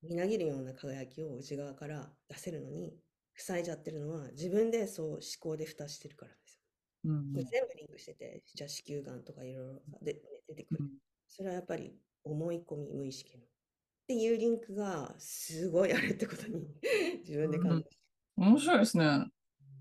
[0.02, 2.96] みなぎるような輝きを内側から出せるのに
[3.36, 6.60] 塞いじゃってるのは自分でそう思考で蓋してるからですよ。
[7.04, 10.84] うんうんで全部リンクしててじゃあ子宮がんとかいろいろで出てくる。
[11.28, 13.42] それはやっぱり思い込み無意識の。
[13.42, 13.46] っ
[14.08, 16.66] ていうリンクがすごいあるってことに
[17.24, 17.84] 自分で感じ
[18.36, 19.26] 面白いですね。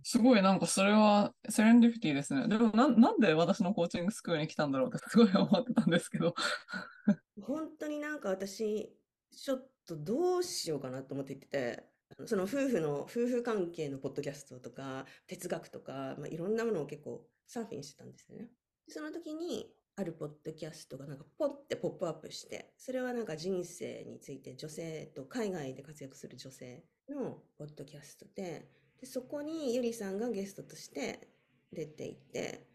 [0.03, 2.47] すごいなんかそれはセレンディピティですね。
[2.47, 6.33] でもなん、なんで私のコーチングスクールに来たんだろうって すごい思ってたんですけど。
[7.41, 8.95] 本当になんか私、
[9.31, 11.91] ちょっとどうしようかなと思って言ってて、
[12.25, 18.49] その夫婦の、夫婦関係のポッドキャストとか、哲学とか、まあ、いろんなものを結構サーフィンしてたんですよね。
[18.87, 19.71] でその時に、
[20.01, 28.67] あるポッドキャストがなんかポッてポップアップして、それはなんか人生について女性と海外で活躍する女性のポッドキャストで、
[28.99, 31.29] でそこにゆりさんがゲストとして
[31.71, 32.67] 出ていて、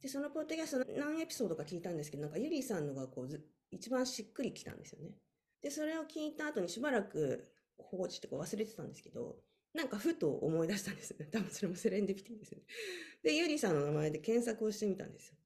[0.00, 5.10] で、そのポッドキャスト何エピソードか聞いたんですけど、なんかゆりさんのがこうず一番しっくりきたんですよね。
[5.62, 9.36] で、それを聞いた後にしばらく放置ってこう忘れてたんですけど、
[9.74, 11.26] なんかふと思い出したんですよね。
[11.32, 12.64] 多分それもセレンディピティですよね。
[13.22, 15.36] で、ゆりさんの名前で検索をしてみたんですよ。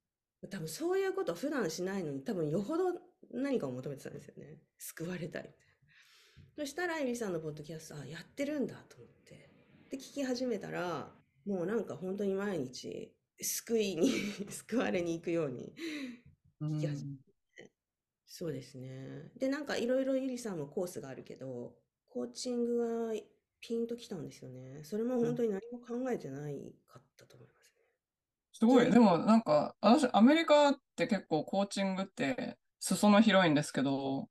[0.46, 2.84] 多分そういうこと普段しないのに多分よほど
[3.32, 4.58] 何かを求めてたんですよね。
[4.78, 5.58] 救われたいみたいな。
[6.56, 9.50] そしたらゆりさんのポッドキャスト、あ、やってるんだと思って。
[9.90, 11.12] で、聞き始めたら、
[11.44, 14.10] もうなんか本当に毎日救いに
[14.50, 15.74] 救われに行くように
[16.60, 17.72] うん聞き始めて。
[18.26, 19.32] そうですね。
[19.36, 21.76] で、なんかいろいろゆりさんもコースがあるけど、
[22.08, 23.14] コーチングは
[23.60, 24.82] ピンときたんですよね。
[24.84, 27.47] それも本当に何も考えてないかったと思いま
[28.58, 28.66] す。
[28.66, 28.90] ごい。
[28.90, 34.28] でもなんか、私、アメリカって結構コーチングって裾野広いんですけど、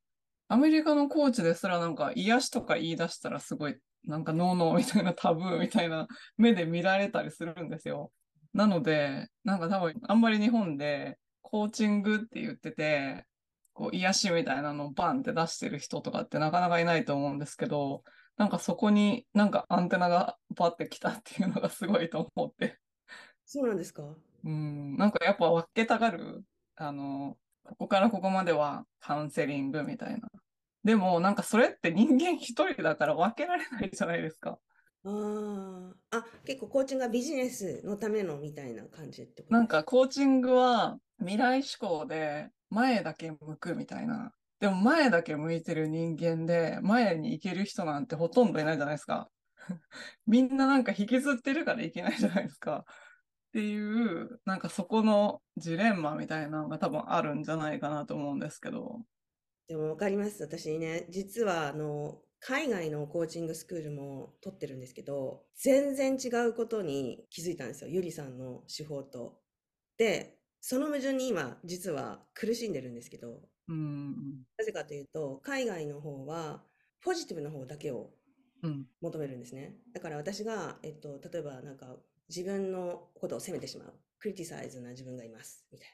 [0.50, 6.08] アメリカのコーチですらなんか癒しとか言い出したらすごい、なんかノーノーみたいなタブーみたいな
[6.38, 8.12] 目で見られたりするんですよ。
[8.54, 13.26] なので、なんか多分あんまり日本でコーチングって言ってて、
[13.74, 18.04] こう癒しみたいなのをバンって出してる人とかってなかなかいないと思うんですけど、
[18.38, 22.80] なんかそこになんかアンテナがパってきたっていうのがすごいと思って。
[23.50, 24.04] そうなんですか？
[24.43, 26.43] うん、なんかやっぱ分けたがる？
[26.76, 30.30] あの、ここからここまではカウンセリングみたいな。
[30.84, 34.60] でも、なんかそれって人間一人だから分けられないじゃないですか。
[35.06, 44.34] あーあ、結構コーチングがビジネスのためのみたいな感じってことなんかコーチングは未来志向で前だけ向くみたいな。
[44.60, 49.30] でも前だけ向いてる人間で前に行ける人なんてほとんどいないじゃないですか。
[50.26, 52.84] みんななんか引きずってるからいけないじゃないですか。
[53.58, 58.99] っていう、なんかそこのジレンマみたいなのが多分あるんじゃないかなと思うんですけど。
[59.68, 60.43] でも分かります。
[60.43, 67.89] 私ね、実はあの、海外のコーチングスクールも取ってるんですけど、全然違うことに気づいたんですよ。
[67.89, 69.39] ゆりさんの手法と。
[69.97, 76.64] で、その矛盾に今、実は苦しんでるんですけど、うん、なぜかというと、海外の方は、
[77.01, 78.12] ポジティブな方だけを
[78.64, 79.76] うん、求めるんですね。
[79.93, 81.95] だから私が、えっと、例えばなんか
[82.30, 83.94] 自分のことを責めてしまう。
[84.20, 85.66] クリティサイズな自分がいます。
[85.72, 85.94] みたいな。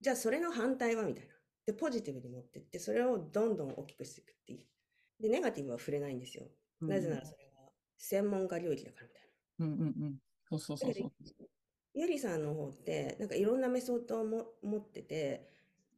[0.00, 1.04] じゃあそれの反対は？
[1.04, 1.34] みたいな。
[1.66, 4.66] で、ポジティブに持ってって、それをどんどん大きくしていくっていう。
[5.22, 6.44] で、ネガティブは触れないんですよ。
[6.80, 6.88] うん。
[6.88, 9.22] なぜならそれは専門家領域だからみたい
[9.58, 9.66] な。
[9.66, 10.18] うん、うん、うん。
[10.48, 11.12] そうそうそうそう。
[11.92, 15.50] ゆりさんの方って、なんかいろんなメソッドをも持ってて、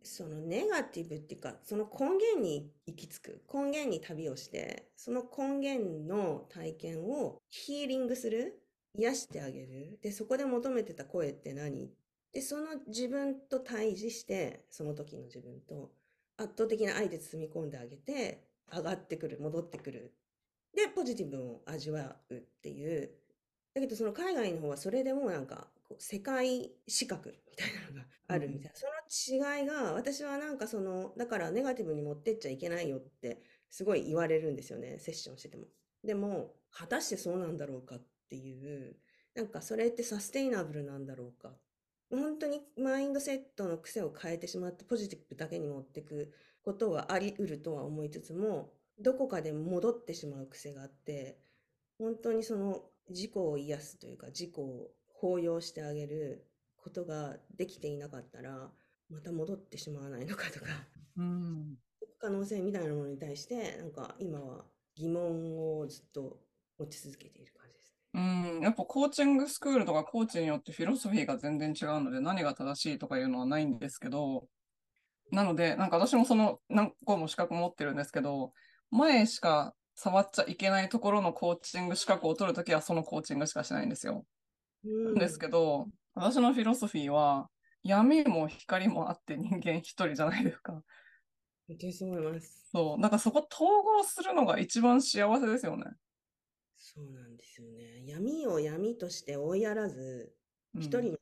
[0.02, 8.58] そのネガティブっていうか、その根源に行き着く、根源に旅をして、その根源の体験をヒーリングする、
[8.94, 9.98] 癒してあげる。
[10.02, 11.90] で、そこで求めてた声って何？
[12.32, 15.90] で、その自分と対峙して、その時の自分と
[16.36, 20.14] 圧倒的な愛で包み込んであげて、上がってくる、戻ってくる。
[20.74, 23.10] で、ポジティブを味わうっていう、
[23.74, 35.64] だけどその海外の方はそれでもなんかこう世界資格みたいなのがあるみたいな、その違いが私はなんかそのだからネガティブに持ってっちゃいけないよってすごい言われるんですよねセッションしてても。
[36.04, 38.00] でも果たしてそうなんだろうかっ
[38.32, 38.96] ていう
[39.34, 41.50] なんかそれってサステイナブルなんだろうか
[42.10, 46.32] 本当にマインドセットの癖を変えてしまってポジティブだけに持っていく
[46.64, 51.38] ことはあり得るとは思いつつもどこかで戻ってしまう癖があって
[51.98, 52.80] 本当にその
[53.10, 54.88] 自己を癒すというか自己を
[55.20, 58.70] 抱擁してあげることができていなかったら
[59.10, 60.66] また戻ってしまわないのかとか
[61.18, 61.76] うん。
[62.18, 64.64] 可能性みたいなものに対してなんか今は
[64.96, 66.38] 疑問をずっと
[66.78, 67.61] 持ち続けている感じですね。
[68.14, 74.46] うん、やっぱコーチングスクールとかコーチによってフィロソフィーが全然違うので何が正しいとかいうのはないんですけど、
[75.30, 78.52] なので、なんか私もその何個も資格持ってるんですけど、
[78.90, 84.26] 前しか触っちゃいけないところのコーチング資格を取るときはそのコーチングしかしないんですよ。
[84.84, 87.48] うんですけど、私のフィロソフィーは
[87.82, 90.82] 闇も光もあって人間一人じゃないですか。
[92.72, 93.00] そう。
[93.00, 95.84] なんかそこ統合するのが一番幸せですよね。
[96.94, 98.04] そうなんですよね。
[98.06, 100.34] 闇を闇として追いやらず、
[100.74, 101.18] うん一人の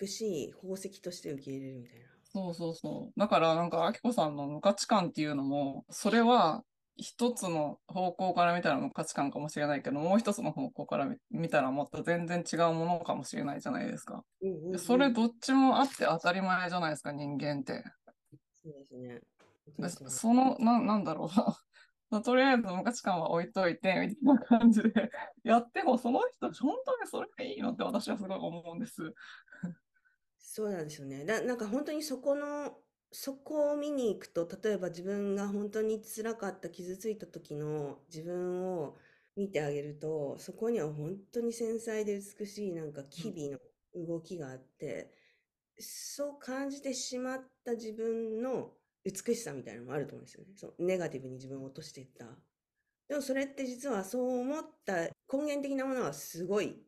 [0.00, 2.06] 美しい宝石として受け入れるみたいな。
[2.24, 3.20] そうそうそう。
[3.20, 6.62] だからなんか、あきこさんの無価値観っていうのも、それは
[6.96, 14.22] 一つの方向から見たら無価値観かもしれないけど、もう一つの方向から見見たらもっと全然違うものかもしれないじゃないですか。
[14.42, 17.82] うんうんうんでそれどっちもあって当たり前じゃないですか、人間って。
[18.62, 19.08] そうですね。
[19.78, 21.56] で本当にその、な、なんだろうな。
[22.22, 24.90] とりあえず無価値観は置いといて、みたいな感じで
[25.44, 29.14] やっても、その人、本当にそれがいいのって私はすごい思うんです。
[30.38, 31.24] そうなんですよね。
[31.24, 32.82] だ、なんか本当にそこの、
[33.12, 38.98] そこを見に行くと、例えば自分が本当に辛かった、傷ついた時の自分を
[39.36, 43.58] 見てあげると、そこには本当に繊細で美しいなんか機微の
[43.94, 45.12] 動きがあって、
[45.78, 50.52] そう感じてしまった自分の美しさみたいなのもあると思うんですよね。
[50.56, 52.26] そう、ネガティブに自分を落としていった。
[53.08, 55.10] でもそれって実はそう思った根
[55.44, 56.80] 源的なものはすごい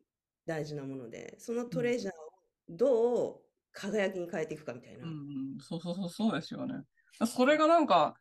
[0.45, 2.15] 大事なもので、そのトレジャーを
[2.69, 3.41] どう
[3.71, 5.05] 輝きに変えていくかみたいな。
[5.05, 6.75] うんうん、そうそうそう、そうですよね。
[7.25, 8.15] それがなんか、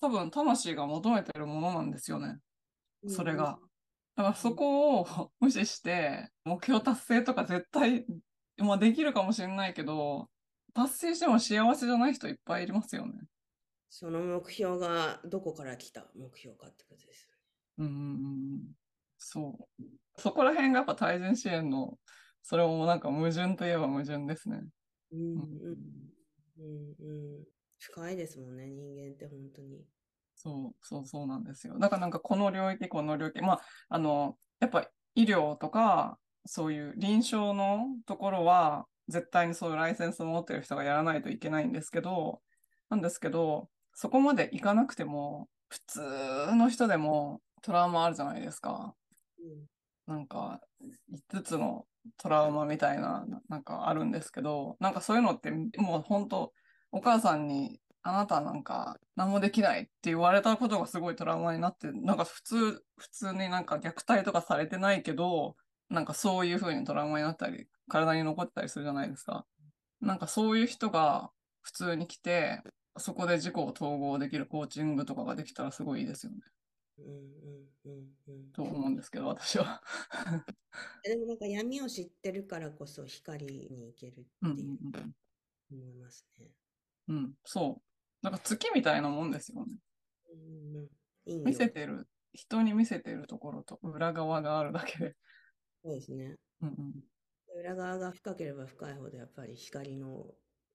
[0.00, 2.38] 多分魂が求めてるものなんですよね。
[3.06, 3.58] それが。
[4.16, 8.06] だからそこを無視して、目標達成とか絶対、
[8.58, 10.28] まあできるかもしれないけど、
[10.74, 13.12] 達成しても幸せじゃない人いっぱいいますよね。
[13.94, 17.38] その目標がどこから来た目標かってことですよね。
[17.76, 18.60] うんうんうん。
[19.18, 19.84] そう。
[20.16, 21.98] そこら辺がやっぱ対人支援の、
[22.42, 24.62] それもなんか矛盾といえば矛盾ですね。
[25.12, 25.76] うんうん
[26.58, 27.44] うんうん。
[27.78, 29.84] 深いですもんね、人間って本当に。
[30.36, 31.78] そう、そう、そうなんですよ。
[31.78, 42.40] だからなんかこの領域、この領域、まあ、あの、やっぱ医療とか、そういう臨床のところは、絶対にそういうライセンスを持ってる人がやらないといけないんですけど、
[42.88, 46.00] なんですけど、そこまでいかなくても、普通
[46.54, 48.94] の人でもトラウマあるじゃないですか。
[49.38, 49.66] うん
[50.06, 50.60] なんか、
[51.32, 51.86] 5つの
[52.16, 56.52] トラウマみたいな、ななんかあるんですけど、なんかそういうのってもう本当、
[56.90, 65.56] お母さんに、あなたなんか何もできないって言われたことがすごいトラウマになって、なんか普通、普通になんか虐待とかされてないけど、
[65.88, 69.46] なんかそういう風にトラウマになったり、体に残ったりするじゃないですか。
[70.00, 71.30] なんかそういう人が
[71.60, 72.60] 普通に来て、
[72.96, 76.38] そこで自己を統合できるコーチングとかができたらすごいいいですよね。
[76.98, 78.52] うんうんうんうん。
[78.52, 79.82] と思うんですけど、私は。
[81.04, 85.14] でもなんか闇を知ってるからこそ光に行けるっていうんうん
[85.70, 86.50] 思いますね。
[87.08, 87.82] うん、そう。
[88.22, 89.78] なんか月みたいなもんですよね。
[90.30, 90.88] うんうん。
[91.24, 95.16] 陰陽見せてる、人に見せてるところと裏側があるだけで。
[95.82, 96.36] そうですね。
[96.60, 97.04] うんうん
[97.54, 100.24] 裏側が深ければ深いほどやっぱり光の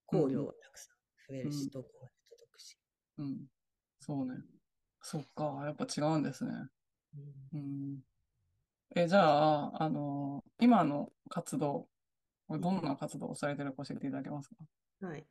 [0.09, 0.96] 光量はたくさん
[1.29, 2.77] 増えるし、うん遠くまで届くし。
[3.17, 3.47] うん。
[3.99, 4.35] そうね。
[5.01, 6.51] そっか、やっぱ違うんですね。
[7.53, 7.99] うんうん。
[8.95, 11.87] え、じゃあ、あの、今の活動、
[12.49, 14.55] どんな活動をされてるか教えていただけますか？
[15.01, 15.25] はい。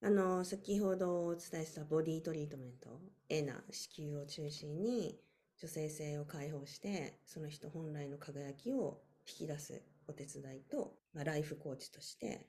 [0.00, 5.20] あの、先ほどお伝えしたボディトリートメント、エナ、子宮を中心に
[5.58, 12.48] 女性性を解放して、その人本来の輝きを引き出すお手伝いと、まあ、ライフコーチとして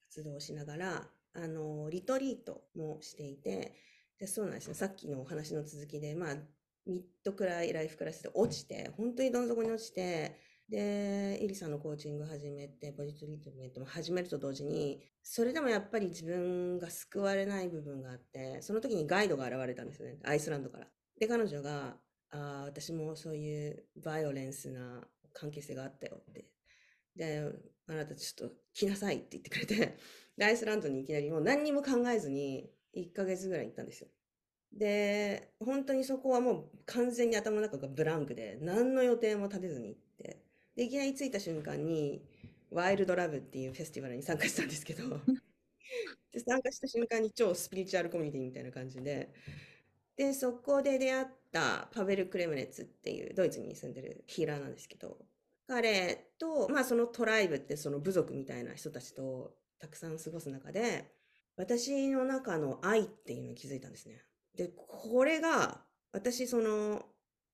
[0.00, 3.74] 活動しながら、あの、リトリートもしていて、
[4.18, 4.74] でそうなんですよ。
[4.74, 6.34] さっきのお話の続きで、まあ、
[6.86, 20.18] ミッドくらいライフクラスで落ちて、本当にどん底に落ちて、で、エリさんのコーチング始めて、ボディトリートメントも始めると同時に、それでもやっぱり自分が救われない部分があって、その時にガイドが現れたんですよね。
[20.24, 20.86] アイスランドから。
[21.18, 21.96] で、彼女が、
[22.30, 26.46] あ私もそういうバイオレンスな関係性があったよって。
[27.14, 27.42] で、
[27.86, 29.98] あなたちょっと来なさいって言ってくれて、
[30.36, 34.08] で、 アイスランドにいきなりもう何にも考えずに1ヶ月ぐらい行ったんですよ。
[34.72, 40.42] で、本当にそこはもう完全に頭の中がブランクで、何の予定も立てずに行って、
[40.74, 42.26] で、いきなり着いた瞬間に、
[42.70, 45.04] ワイルドラブっていうフェスティバルに参加したんですけど、
[46.32, 49.32] で参加した瞬間に超スピリチュアルコミュニティみたいな感じで、
[50.16, 55.18] で、そこで出会ったパベル・クレムネッツっていうドイツに住んでるヒーラーなんですけど、
[55.66, 61.10] 彼と、まあそのトライブってその部族みたいな人たちとたくさん過ごす中で、
[61.56, 64.22] 私の中の愛っていうのに気づいたんですね。
[64.56, 67.02] で、これが、私その、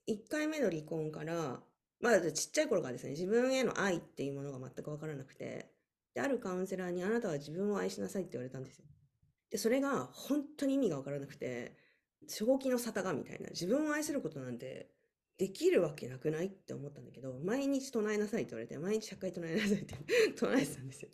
[0.08, 1.60] 1回目の離婚から、
[2.00, 5.70] まだちっちゃい頃からですね、自分への愛っていうものが全くわからなくて、
[6.14, 8.86] で、あるカウンセラーにあなたは自分を愛しなさいって言われたんですよ。
[9.50, 11.76] で、それが本当に意味がわからなくて、
[12.26, 14.90] 正気の沙汰がみたいな、自分を愛することなんて
[15.40, 16.48] できるわけなくない？
[16.48, 19.94] って思ったんだけど、毎日唱えなさいって言われて、毎日100回唱えなさいって
[20.36, 21.08] 唱えてたんですよ。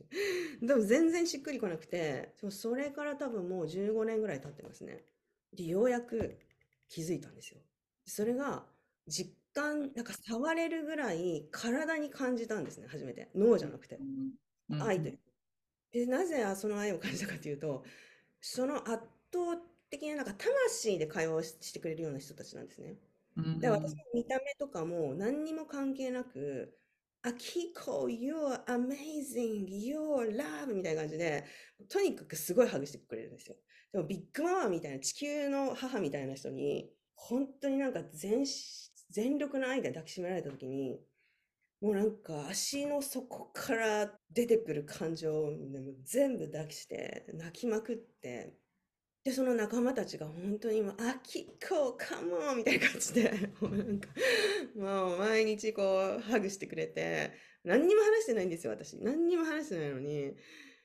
[0.60, 5.04] でも全然しっくりこなくて、それから多分もう15年ぐらい経ってますね。
[5.52, 6.38] で、ようやく
[6.88, 7.60] 気づいたんですよ。
[8.04, 8.66] それが
[9.06, 13.30] 実感、なんか触れるぐらい体に感じたんですね、初めて。
[13.36, 13.96] 脳じゃなくて。
[13.96, 15.20] うん愛という。
[15.92, 17.84] で、なぜその愛を感じたかというと、
[18.40, 19.56] その圧倒
[19.88, 22.98] 的ななんか魂で会話をししてくれるような人たちなんですね。
[23.60, 26.78] で、私の見た目とかも何にも関係なく、
[27.22, 31.44] あ、キコ、you're amazing, you're love みたいな感じで、
[31.88, 33.56] とにかくすごいハグしてくれるんですよ。
[33.92, 38.44] でもビッグママみたいな地球の母みたいな人に、本当になんか全
[39.10, 41.00] 全力の愛で抱きしめられた時に、
[41.80, 45.52] もうなんか足の底から出てくる感情を
[46.04, 48.54] 全部抱きして泣きまくって、
[49.26, 54.08] で、その仲間たちが本当にもう、あ、キッコー、カモンみたいな感じで、もうなんか、
[54.76, 55.82] もう毎日こ
[56.16, 57.32] う、ハグしてくれて、
[57.64, 58.96] 何にも話してないんですよ、私。
[59.02, 60.36] 何にも話してないのに、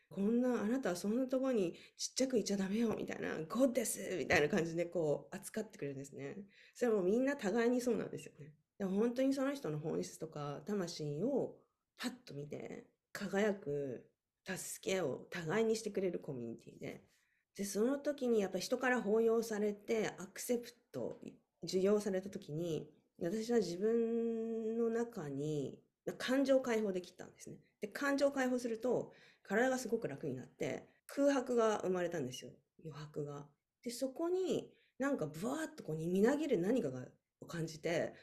[0.10, 6.38] こんな、あなたはそんなとこにちっちゃくいちゃダメよ、みたいな、ゴッデスみたいな感じでこう、扱ってくれるんですね。
[6.74, 8.56] それはもうみんな互いにそうなんですよね。
[8.80, 11.60] でも本当にその人の本質とか、魂を
[11.96, 14.10] パッと見て、輝く
[14.46, 17.11] 助けを互いにしてくれるコミュニティで、
[17.56, 21.20] で、その時にやっぱ人から包容されて、アクセプト、
[21.64, 22.89] 受容された時に、
[23.22, 25.80] 私は自分の中に
[26.18, 27.58] 感情を解放できたんですね。
[27.82, 32.52] で、感情を解放すると、体がすごく楽になって、空白が生まれたんですよ。
[32.84, 33.47] 余白が。
[33.84, 37.06] で、そこになんかブワーっとこうにみなぎる何かが
[37.41, 38.14] を感じて、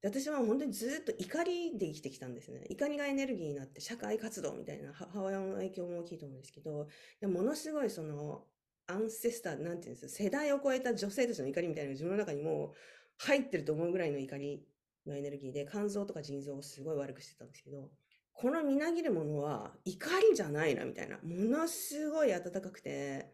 [0.00, 2.64] で私は本当にずっと怒りで生きてきたんですね。
[2.70, 6.88] 怒りがエネルギーになって社会活動みたいな、母親の影響も大きいと思うんですけど、
[7.20, 8.46] でものすごいその、
[8.90, 12.74] アンセスター、なんていうんですか、世代を超えた女性たちの怒りみたいなのが自分の中にもう
[13.18, 14.66] 入ってると思うぐらいの怒り
[15.06, 17.90] のエネルギーで、肝臓とか腎臓をすごい悪くしてたんですけど、
[18.32, 21.18] このみなぎるものは怒りじゃないな、みたいな。
[21.18, 23.32] ものすごい暖かくて、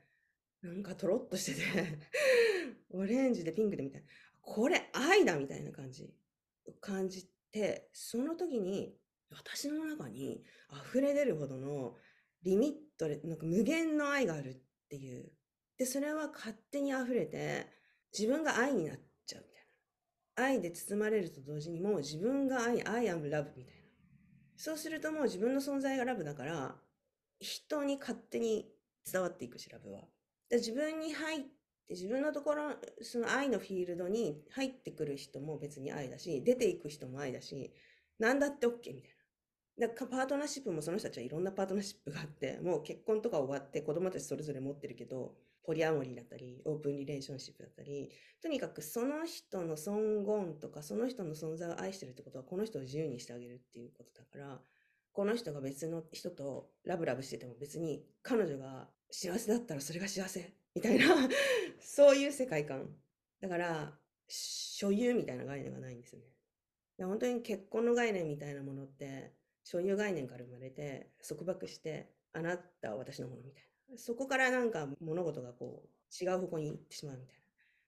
[0.62, 1.98] なんかとろっとしてて、
[2.90, 4.06] オレンジでピンクでみたいな。
[4.42, 6.12] これ愛だみたいな感じ。
[6.80, 8.96] 感じて、その時に
[9.30, 10.42] 私の中に
[10.88, 11.94] 溢れ出るほどの
[12.42, 15.30] リミットで、なんか無限の愛があるっていう。
[15.78, 17.66] で、それは勝手に溢れて、
[18.16, 19.62] 自分が愛になっちゃうみたい
[20.36, 20.52] な。
[20.52, 23.82] 愛で包まれると同時にもう自分が愛、I am love みたいな。
[24.56, 26.76] そうするともう自分の存在がラブだから、
[27.40, 28.72] 人に勝手に
[29.10, 30.02] 伝わっていくし、ラブは。
[30.48, 31.56] で自分に入って、
[31.88, 32.70] 自分のところ、
[33.00, 37.72] その愛のフィールドに入ってくる人も別に愛だし、出ていく人も愛だし、
[38.18, 39.10] なんだって OK みたい
[39.78, 39.86] な。
[39.86, 48.08] だからパートナーシップもその人たちはいろんなパートナーシップがあって、もう結婚とか終わって子供たちそれぞれ持ってるけど、ポリアモリーだったり、オープンリレーションシップだったり、
[48.40, 54.60] とにかくその人の尊厳とか、その人の存在を愛してるってことは、この人を自由にしてあげるっていうことだから、
[55.12, 61.06] この人が別の人とラブラブしてても別に彼女が幸せだったらそれが幸せみたいな、
[61.80, 62.94] そういう世界観。
[63.40, 63.98] だから、
[64.28, 66.26] 所有みたいな概念がないんですよね。
[66.98, 73.75] 本当に結婚の概念みたいなものって、所有概念から生まれて、束縛して、あなたは私のものみたいな。
[73.96, 77.42] そこからなんか物事がこう、違う方向に行ってしまうみたいな。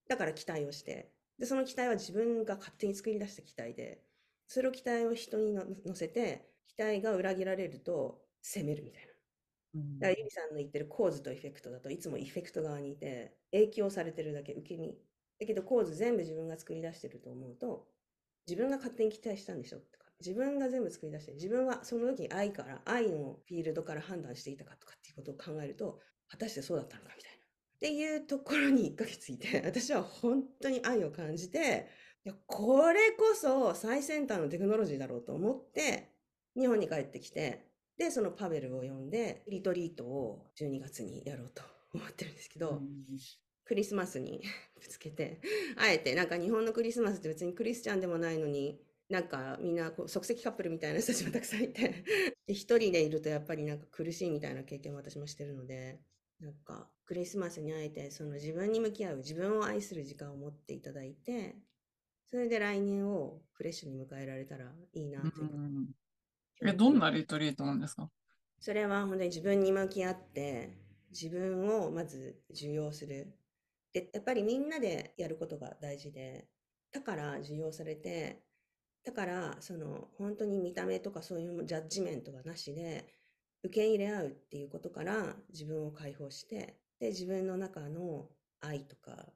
[0.08, 4.04] だから期待をして、で、その期待は自分が勝手に作り出した期待で、
[4.46, 9.12] それを期待を人にの乗せて、期待が裏切られると責めるみたいな。
[9.74, 10.00] うん。
[10.00, 14.98] だからゆりさんの言ってる構図とエフェクトだといつもエフェクト側にいて影響されてるだけ受け身。
[15.38, 17.88] だけど構図全部自分が作り出してると思うと
[18.48, 27.38] 自分が勝手に期待したんでしょとか自分が全部作り出して自分はその時に愛から愛のフィールドから判断していたかとかっていうことを考えると果たしてそうだったのかみたいな。
[27.38, 31.86] っていうところに1ヶ月いて 私は本当に愛を感じて
[32.24, 36.12] いやこれこそ最先端のテクノロジーだろうと思って
[36.56, 41.62] 日本に帰ってきてで、そのパベルを呼んで、リトリートを12月にやろうと
[41.92, 42.80] 思ってるんですけど、
[43.64, 44.40] クリスマスに
[44.80, 45.40] ぶつけて、
[45.76, 52.04] あえてなんか日本のクリスマスって別にクリスチャンでもないのに、なんかみんなこう即席カップルみたいな人たちもたくさんいて、
[52.46, 56.00] で 一人でいるとやっぱりなんか苦しいみたいな経験も私もしてるので、
[56.40, 61.56] なんかクリスマスにあえてその自分に向き合う、自分を愛する時間を持っていただいて、
[62.26, 65.56] それで来年をフレッシュに迎えられたらいいなというか
[66.60, 66.68] うん。
[66.68, 68.10] え、どんなリトリートなんですか？
[68.60, 70.78] それは本当に自分に向き合って、
[71.10, 73.36] 自分をまず受容する。
[73.92, 76.48] で、やっぱりみんなでやることが大事で、
[76.92, 78.42] だから受容されて、
[79.04, 83.06] だからその本当に見た目とかそういうジャッジメントがなしで、
[83.64, 88.28] 受け入れ合うっていうことから自分を解放して、で、自分の中の
[88.60, 89.26] 愛とか、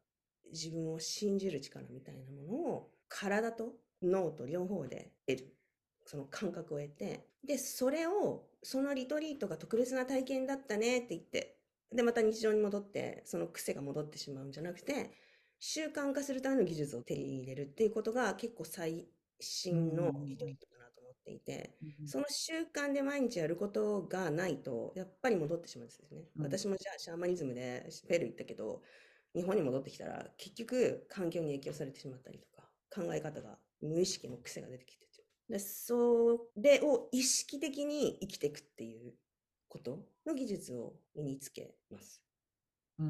[0.52, 5.56] 自分を信じる力みたいなものを体と脳と両方で得る。
[6.04, 11.58] その感覚を得て、で、それを、そのリトリートが特別な体験だったねって言って、
[11.92, 15.12] で、また日常に戻って、その癖が戻ってしまうんじゃなくて、
[15.60, 19.06] 習慣化するための技術を手に入れるっていうことが結構最
[19.42, 26.24] 新のリトリートかなと思っていて、その習慣で毎日やることがないと、やっぱり戻ってしまうんですよね。
[26.36, 28.82] うん私もじゃあシャーマニズムでペルー行ったけど、
[29.34, 39.12] 日本に戻ってきたら、結局環境に影響されてしまったりとか、考え方が無意識の癖が出てきててでそれを意識的に生きていくっていう
[39.68, 42.22] ことの技術を身につけます。
[42.98, 43.06] うん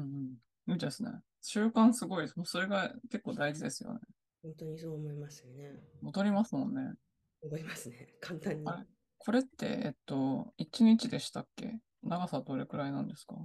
[0.67, 0.73] うん。
[0.73, 1.11] いいですね。
[1.41, 3.99] 習慣すごいそれが結構大事ですよね。
[4.43, 5.71] 本当にそう思いますよね。
[6.01, 6.93] 戻りますもんね。
[7.41, 8.09] 思いますね。
[8.19, 8.65] 簡単に。
[9.17, 11.79] これって、えっと、1日でしたっけ？
[12.03, 13.35] 長さどれくらいなんですか？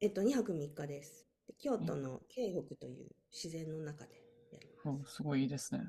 [0.00, 1.26] えっと、2泊3日です。
[1.48, 4.14] で京都の京北という自然の中で
[4.52, 5.80] やりまうんすごいいいですね。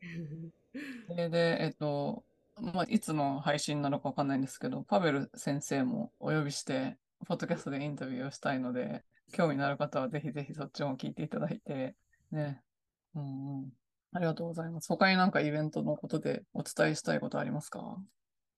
[0.00, 0.50] す。
[1.06, 2.24] それで、えっと、
[2.56, 11.96] まあ、いつの配信なのかわかんないんですけど、パベル先生もお呼びして、ポッドキャストでインタビューをしたいので、興味のある方はぜひぜひそっちも聞いていただいて、
[12.30, 12.62] ね。
[13.14, 13.79] うんうん。
[14.12, 14.88] ありがとうございます。
[14.88, 17.98] 他になんかイベントのことでお伝えしたいことありますか？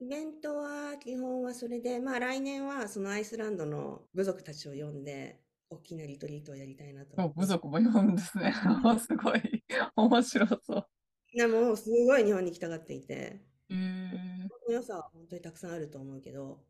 [0.01, 5.41] イベントは基本はそれで、まあ来年はそのアイスランドの部族たちを呼んで、
[5.71, 8.53] 大きなリトリートをやりたいなと部族も読むんですね。
[9.01, 9.65] すごい。
[9.97, 10.89] 面白そう。
[11.35, 16.65] でも、すごい日本に来たがっていて、へえこの良さは本当にたくさんあると思うけど、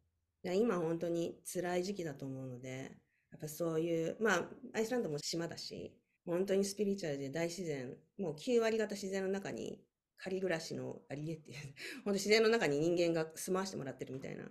[0.45, 2.99] 今本当に辛い時期だと思うので、
[3.31, 9.81] やっぱそういう、まあ、アイスランドも島だし、本当にスピリチュアルで大自然、もう9割方自然の中に
[10.17, 11.57] 仮暮らしのありえっていう、
[12.05, 14.51] 本当自然の中に人間が住まわしてもらってるみたいな、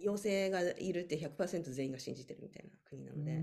[0.00, 3.42] 妖精がいるって100%全員が信じてるみたいな国なので、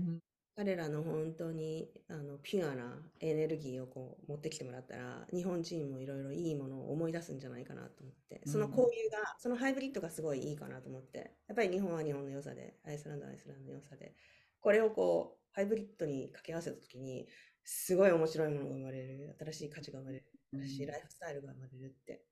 [0.56, 14.14] 彼らの本当にあのピュアなエネルギーをこう持ってきてもらったら日本人もいろいろいいものを思い出すんじゃないかなと思ってそのうん交流が、そのハイブリッドがすごいいいかなと思ってやっぱり日本は日本の良さでアイスランドはアイスランドの良さで
[14.60, 17.26] これをこうハイブリッドに掛け合わせた時に
[17.64, 22.22] すごい面白いものが生まれる新しい価値が生まれる新しいライフスタイルが生まれるって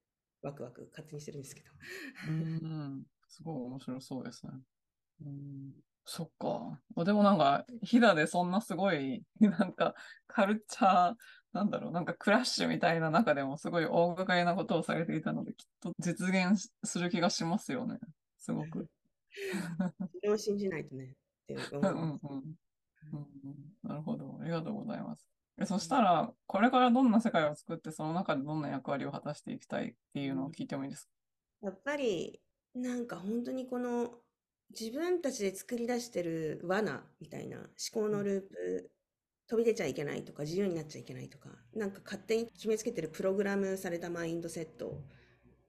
[0.42, 1.70] ワクワク勝手にしてるんですけど。
[2.28, 4.52] うん、すごい面白そうですね。
[5.24, 5.72] うん、
[6.04, 6.80] そっか。
[7.04, 9.94] でもなんか、飛騨でそんなすごい、 なんか、
[10.26, 11.14] カルチャー、
[11.52, 17.98] なんだろう、なんかクラッシュみたいな中でもすごい大掛かりなことをされていたので、きっと実現する気がしますよね。
[18.38, 18.88] すごく。
[20.12, 21.14] それを信じないとね。
[21.54, 22.26] ってうん思うんいます。
[23.12, 24.38] うんうんなるほど。
[24.40, 25.26] ありがとうございます。
[25.60, 31.10] えそしたら、これからどんな世界を作って、その中でどんな役割を果たしていきたいっていうのを聞いてもいいですか？
[31.62, 32.40] やっぱり、
[32.74, 34.22] なんか本当にこの
[34.70, 38.90] 自分たちで作り出してる罠みたいな思考のループ、
[39.48, 45.02] 飛び出ちゃいけないとか自由になっちゃいけないとか、なんか勝手に決めつけてるプログラムされたマインドセット、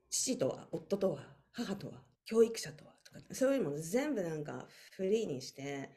[0.09, 5.89] 父とは、夫とは、母とは、教育者とはとか、そういうもの全部なんかフリーにして、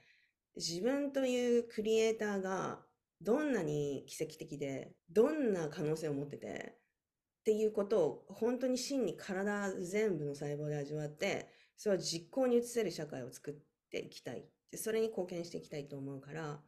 [0.57, 2.81] 自分というクリエイターが
[3.21, 6.77] どんなに奇跡的で、どんな可能性を持ってて、
[7.41, 13.55] っていうことを本当に真に体全部の細胞で味わって、それを実行に移せる社会を作っ
[13.91, 14.49] ていきたい。
[14.75, 16.61] それに貢献していきたいと思うから、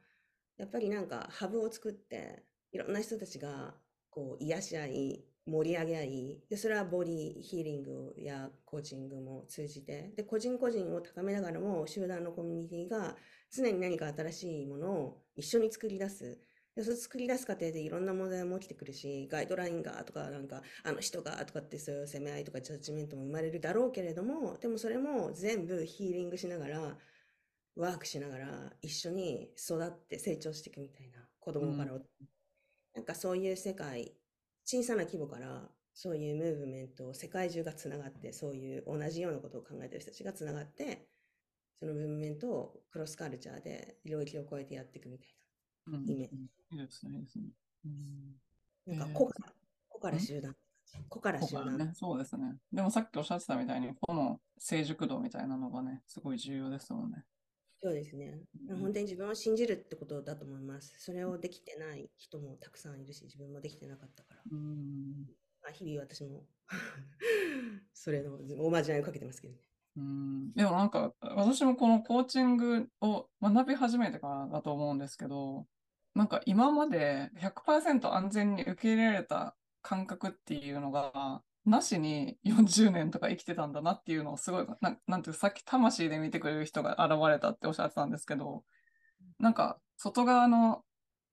[0.56, 3.74] やっぱりなんかハブを作って、いろんな人たちが
[4.10, 13.16] こう癒し合い、盛り上げ合い、で、それはボディヒーリングやコーチングも通じて、で、個人個人を高めながらも集団のコミュニティが
[13.50, 16.40] 常に何か新しいものを一緒に作り出す。
[16.74, 26.98] で、それ作り出す過程でいろんな問題も起きてくるし、ガイドラインがとか、なんか、あの人がとかってそういう責め合いとかジャッジメントも生まれるだろうけれども、でもそれも全部ヒーリングしながら、
[27.76, 31.92] ワークしながら一緒に育って成長していくみたいな、子供から、
[32.94, 34.16] なんかそういう世界、
[34.64, 41.06] 小さな規模からそういうムーブメントを世界中がつながって、そういう同じようなことを考えてる人たちがつながって、
[41.78, 45.28] そのムーブメントをクロスカルチャーで領域を超えてやっていくみたい
[45.86, 46.36] うんイメージ
[46.72, 47.44] いいですね、いいですね。
[47.84, 49.06] うんな。
[49.06, 49.52] なんかえー個から、
[49.88, 50.56] 個から集団。
[51.08, 51.76] 個から集団。
[51.76, 52.56] ね、そうですね。
[52.72, 57.24] でもさっきおっしゃってたみたいに、この成熟度みたいなのがね、すごい重要ですもんね。
[57.84, 58.40] そうですね。
[58.70, 60.94] うん本当に自分を信じるってことだと思います。
[60.96, 64.40] それをできてない人もたくさんいるし、自分もできてなかったから。
[64.50, 65.26] うん。
[65.62, 66.46] まあ、日々私も
[67.92, 69.60] それのおまじないをかけてますけどね。
[69.96, 75.66] うん、でもなんか、私もこのコーチングを学び始めてからだと思うんですけど、
[76.14, 88.64] なんか今まで100%安全に受け入れられた感覚っていうのが、なしに40年とか生きてたんだなっていうのをすごい、ななんていうかさっき魂で見てくれる人が現れたっておっしゃってたんですけど、
[89.38, 90.82] なんか外側の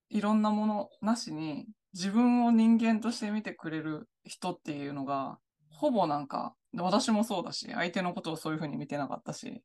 [0.09, 5.37] いろんなものなしに自分を人間として見てくれる人っていうのが、
[5.69, 9.61] ほぼなんか、私もそうだし、相手のことをそういうふうに見てなかったし、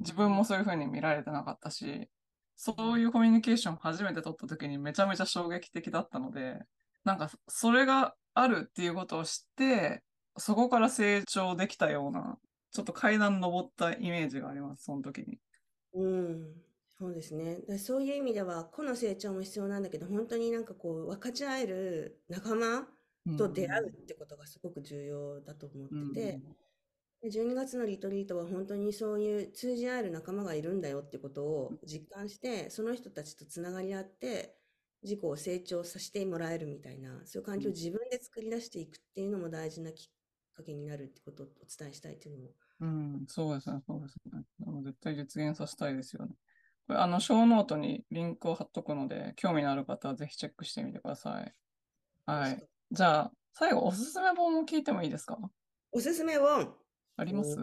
[0.00, 2.08] 自分もそういうふうに見られてなかったし、
[2.56, 6.58] そういうコミュニケーションを初めて取った時にめちゃめちゃ衝撃的だったので、
[7.04, 10.02] なんかそれがあるっていうことを知って、
[10.36, 12.38] そこから成長できたような、
[12.70, 15.38] ちょっと階段登ったイメージがあります、その時に。
[15.94, 16.62] うん、
[16.98, 17.60] そうですね。
[17.68, 22.88] だそういう意味では、個の成長も必要なんだけど、本当になんかこう、分かち合える仲間
[23.36, 26.42] と出会うってことがすごく重要だと思ってて、
[27.22, 34.57] で12月のリトリートは本当にそういう通じ合える仲間がいるんだよってことを実感して、その人たちとつながり合って、
[35.02, 40.12] 自己を成長させてもらえるみたいな、そういう環境を自分で作り出していくっていうのも大事なきっ
[40.54, 42.50] かけになるってことをお伝えしたいっていうのも。
[42.80, 44.42] うん、そうですね、そうですね。
[44.84, 46.34] 絶対実現させたいですよね。
[46.86, 51.54] これ、あの、ショーノートにリンクを貼っとくので、興味のある方はぜひチェックしてみてください。
[52.26, 52.68] はい。
[52.90, 55.38] じゃあ、最後、おすすめ本を聞いてもいいですか？
[55.92, 56.74] おすすめ本
[57.16, 57.56] あります？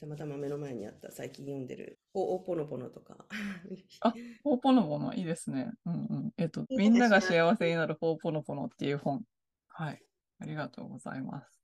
[0.00, 3.26] たまたま目の前にあった最近読んでる「おおぽのぽの」とか
[4.00, 4.12] あ
[4.44, 5.72] ほうぽのぽの、いいですね。
[5.86, 5.96] うんう
[6.28, 6.32] ん。
[6.36, 9.24] えっと、みんなが幸せになるほうぽのぽのっていう本。
[9.68, 10.02] はい。
[10.38, 11.60] ありがとうございます。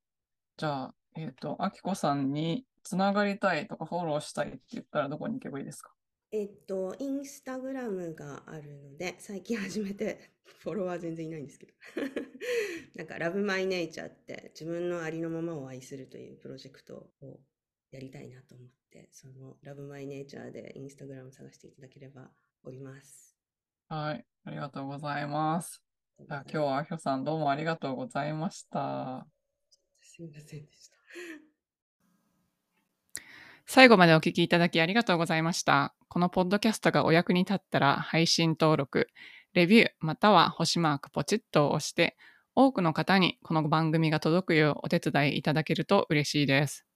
[0.56, 5.92] じゃあ、えっと、あきこさんにつながりたいとかフォローしたいって言ったらどこに行けばいいですか？
[6.32, 11.72] えっとインスタグラムがあるので最近始めて フォロワー全然いないんですけど
[12.96, 17.40] なんか「ラブマイネイチャーって自分のありのままを愛するというプロジェクトを
[17.94, 22.30] やりたいなと思ってそのラブマイネイチャーでインスタグラム探していただければ
[22.62, 23.34] おります
[23.88, 24.24] はい。
[24.46, 25.82] ありがとうございます。
[26.18, 29.26] じゃあ、今日はあきこさんどうもありがとうございました。
[30.00, 30.96] すみませんでした
[33.66, 35.94] 最後までお聞きいただきありがとうございました。
[36.08, 39.08] このポッドキャストがお役に立ったら配信登録、
[39.52, 42.16] レビューまたは星マークポチッと押して
[42.54, 46.86] 多くの方にこの番組が届くようお手伝いいただけると嬉しいです。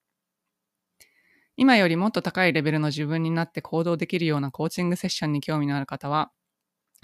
[1.61, 6.31] 今よりもっと高いレベルの自分になって行動できるようなコーチングセッションに興味のある方は、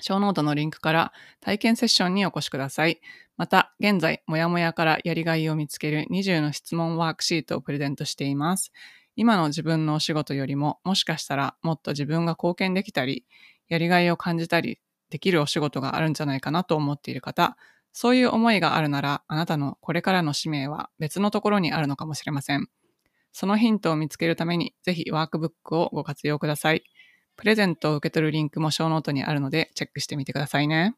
[0.00, 3.00] ショーノートのリンクから体験セッションにお越しください。
[3.36, 8.70] また、現在、もやもやからやりがいを見つける20の質問ワークシートをプレゼントしています。
[9.16, 13.24] 今の自分のお仕事よりも、もしかしたらもっと自分が貢献できたり、
[13.68, 14.78] やりがいを感じたり
[15.10, 17.56] できるお仕事があるんじゃないかなと思っている方、
[17.92, 22.68] そういう思いがあるなら、あなたのこれからの使命は別のところにあるのかもしれません。
[23.34, 26.84] そのヒントを見つけるために、ぜひワークブックをご活用ください。
[27.36, 30.96] プレゼントを受け取るリンクもショーノートにあるので、チェックしてみてくださいね。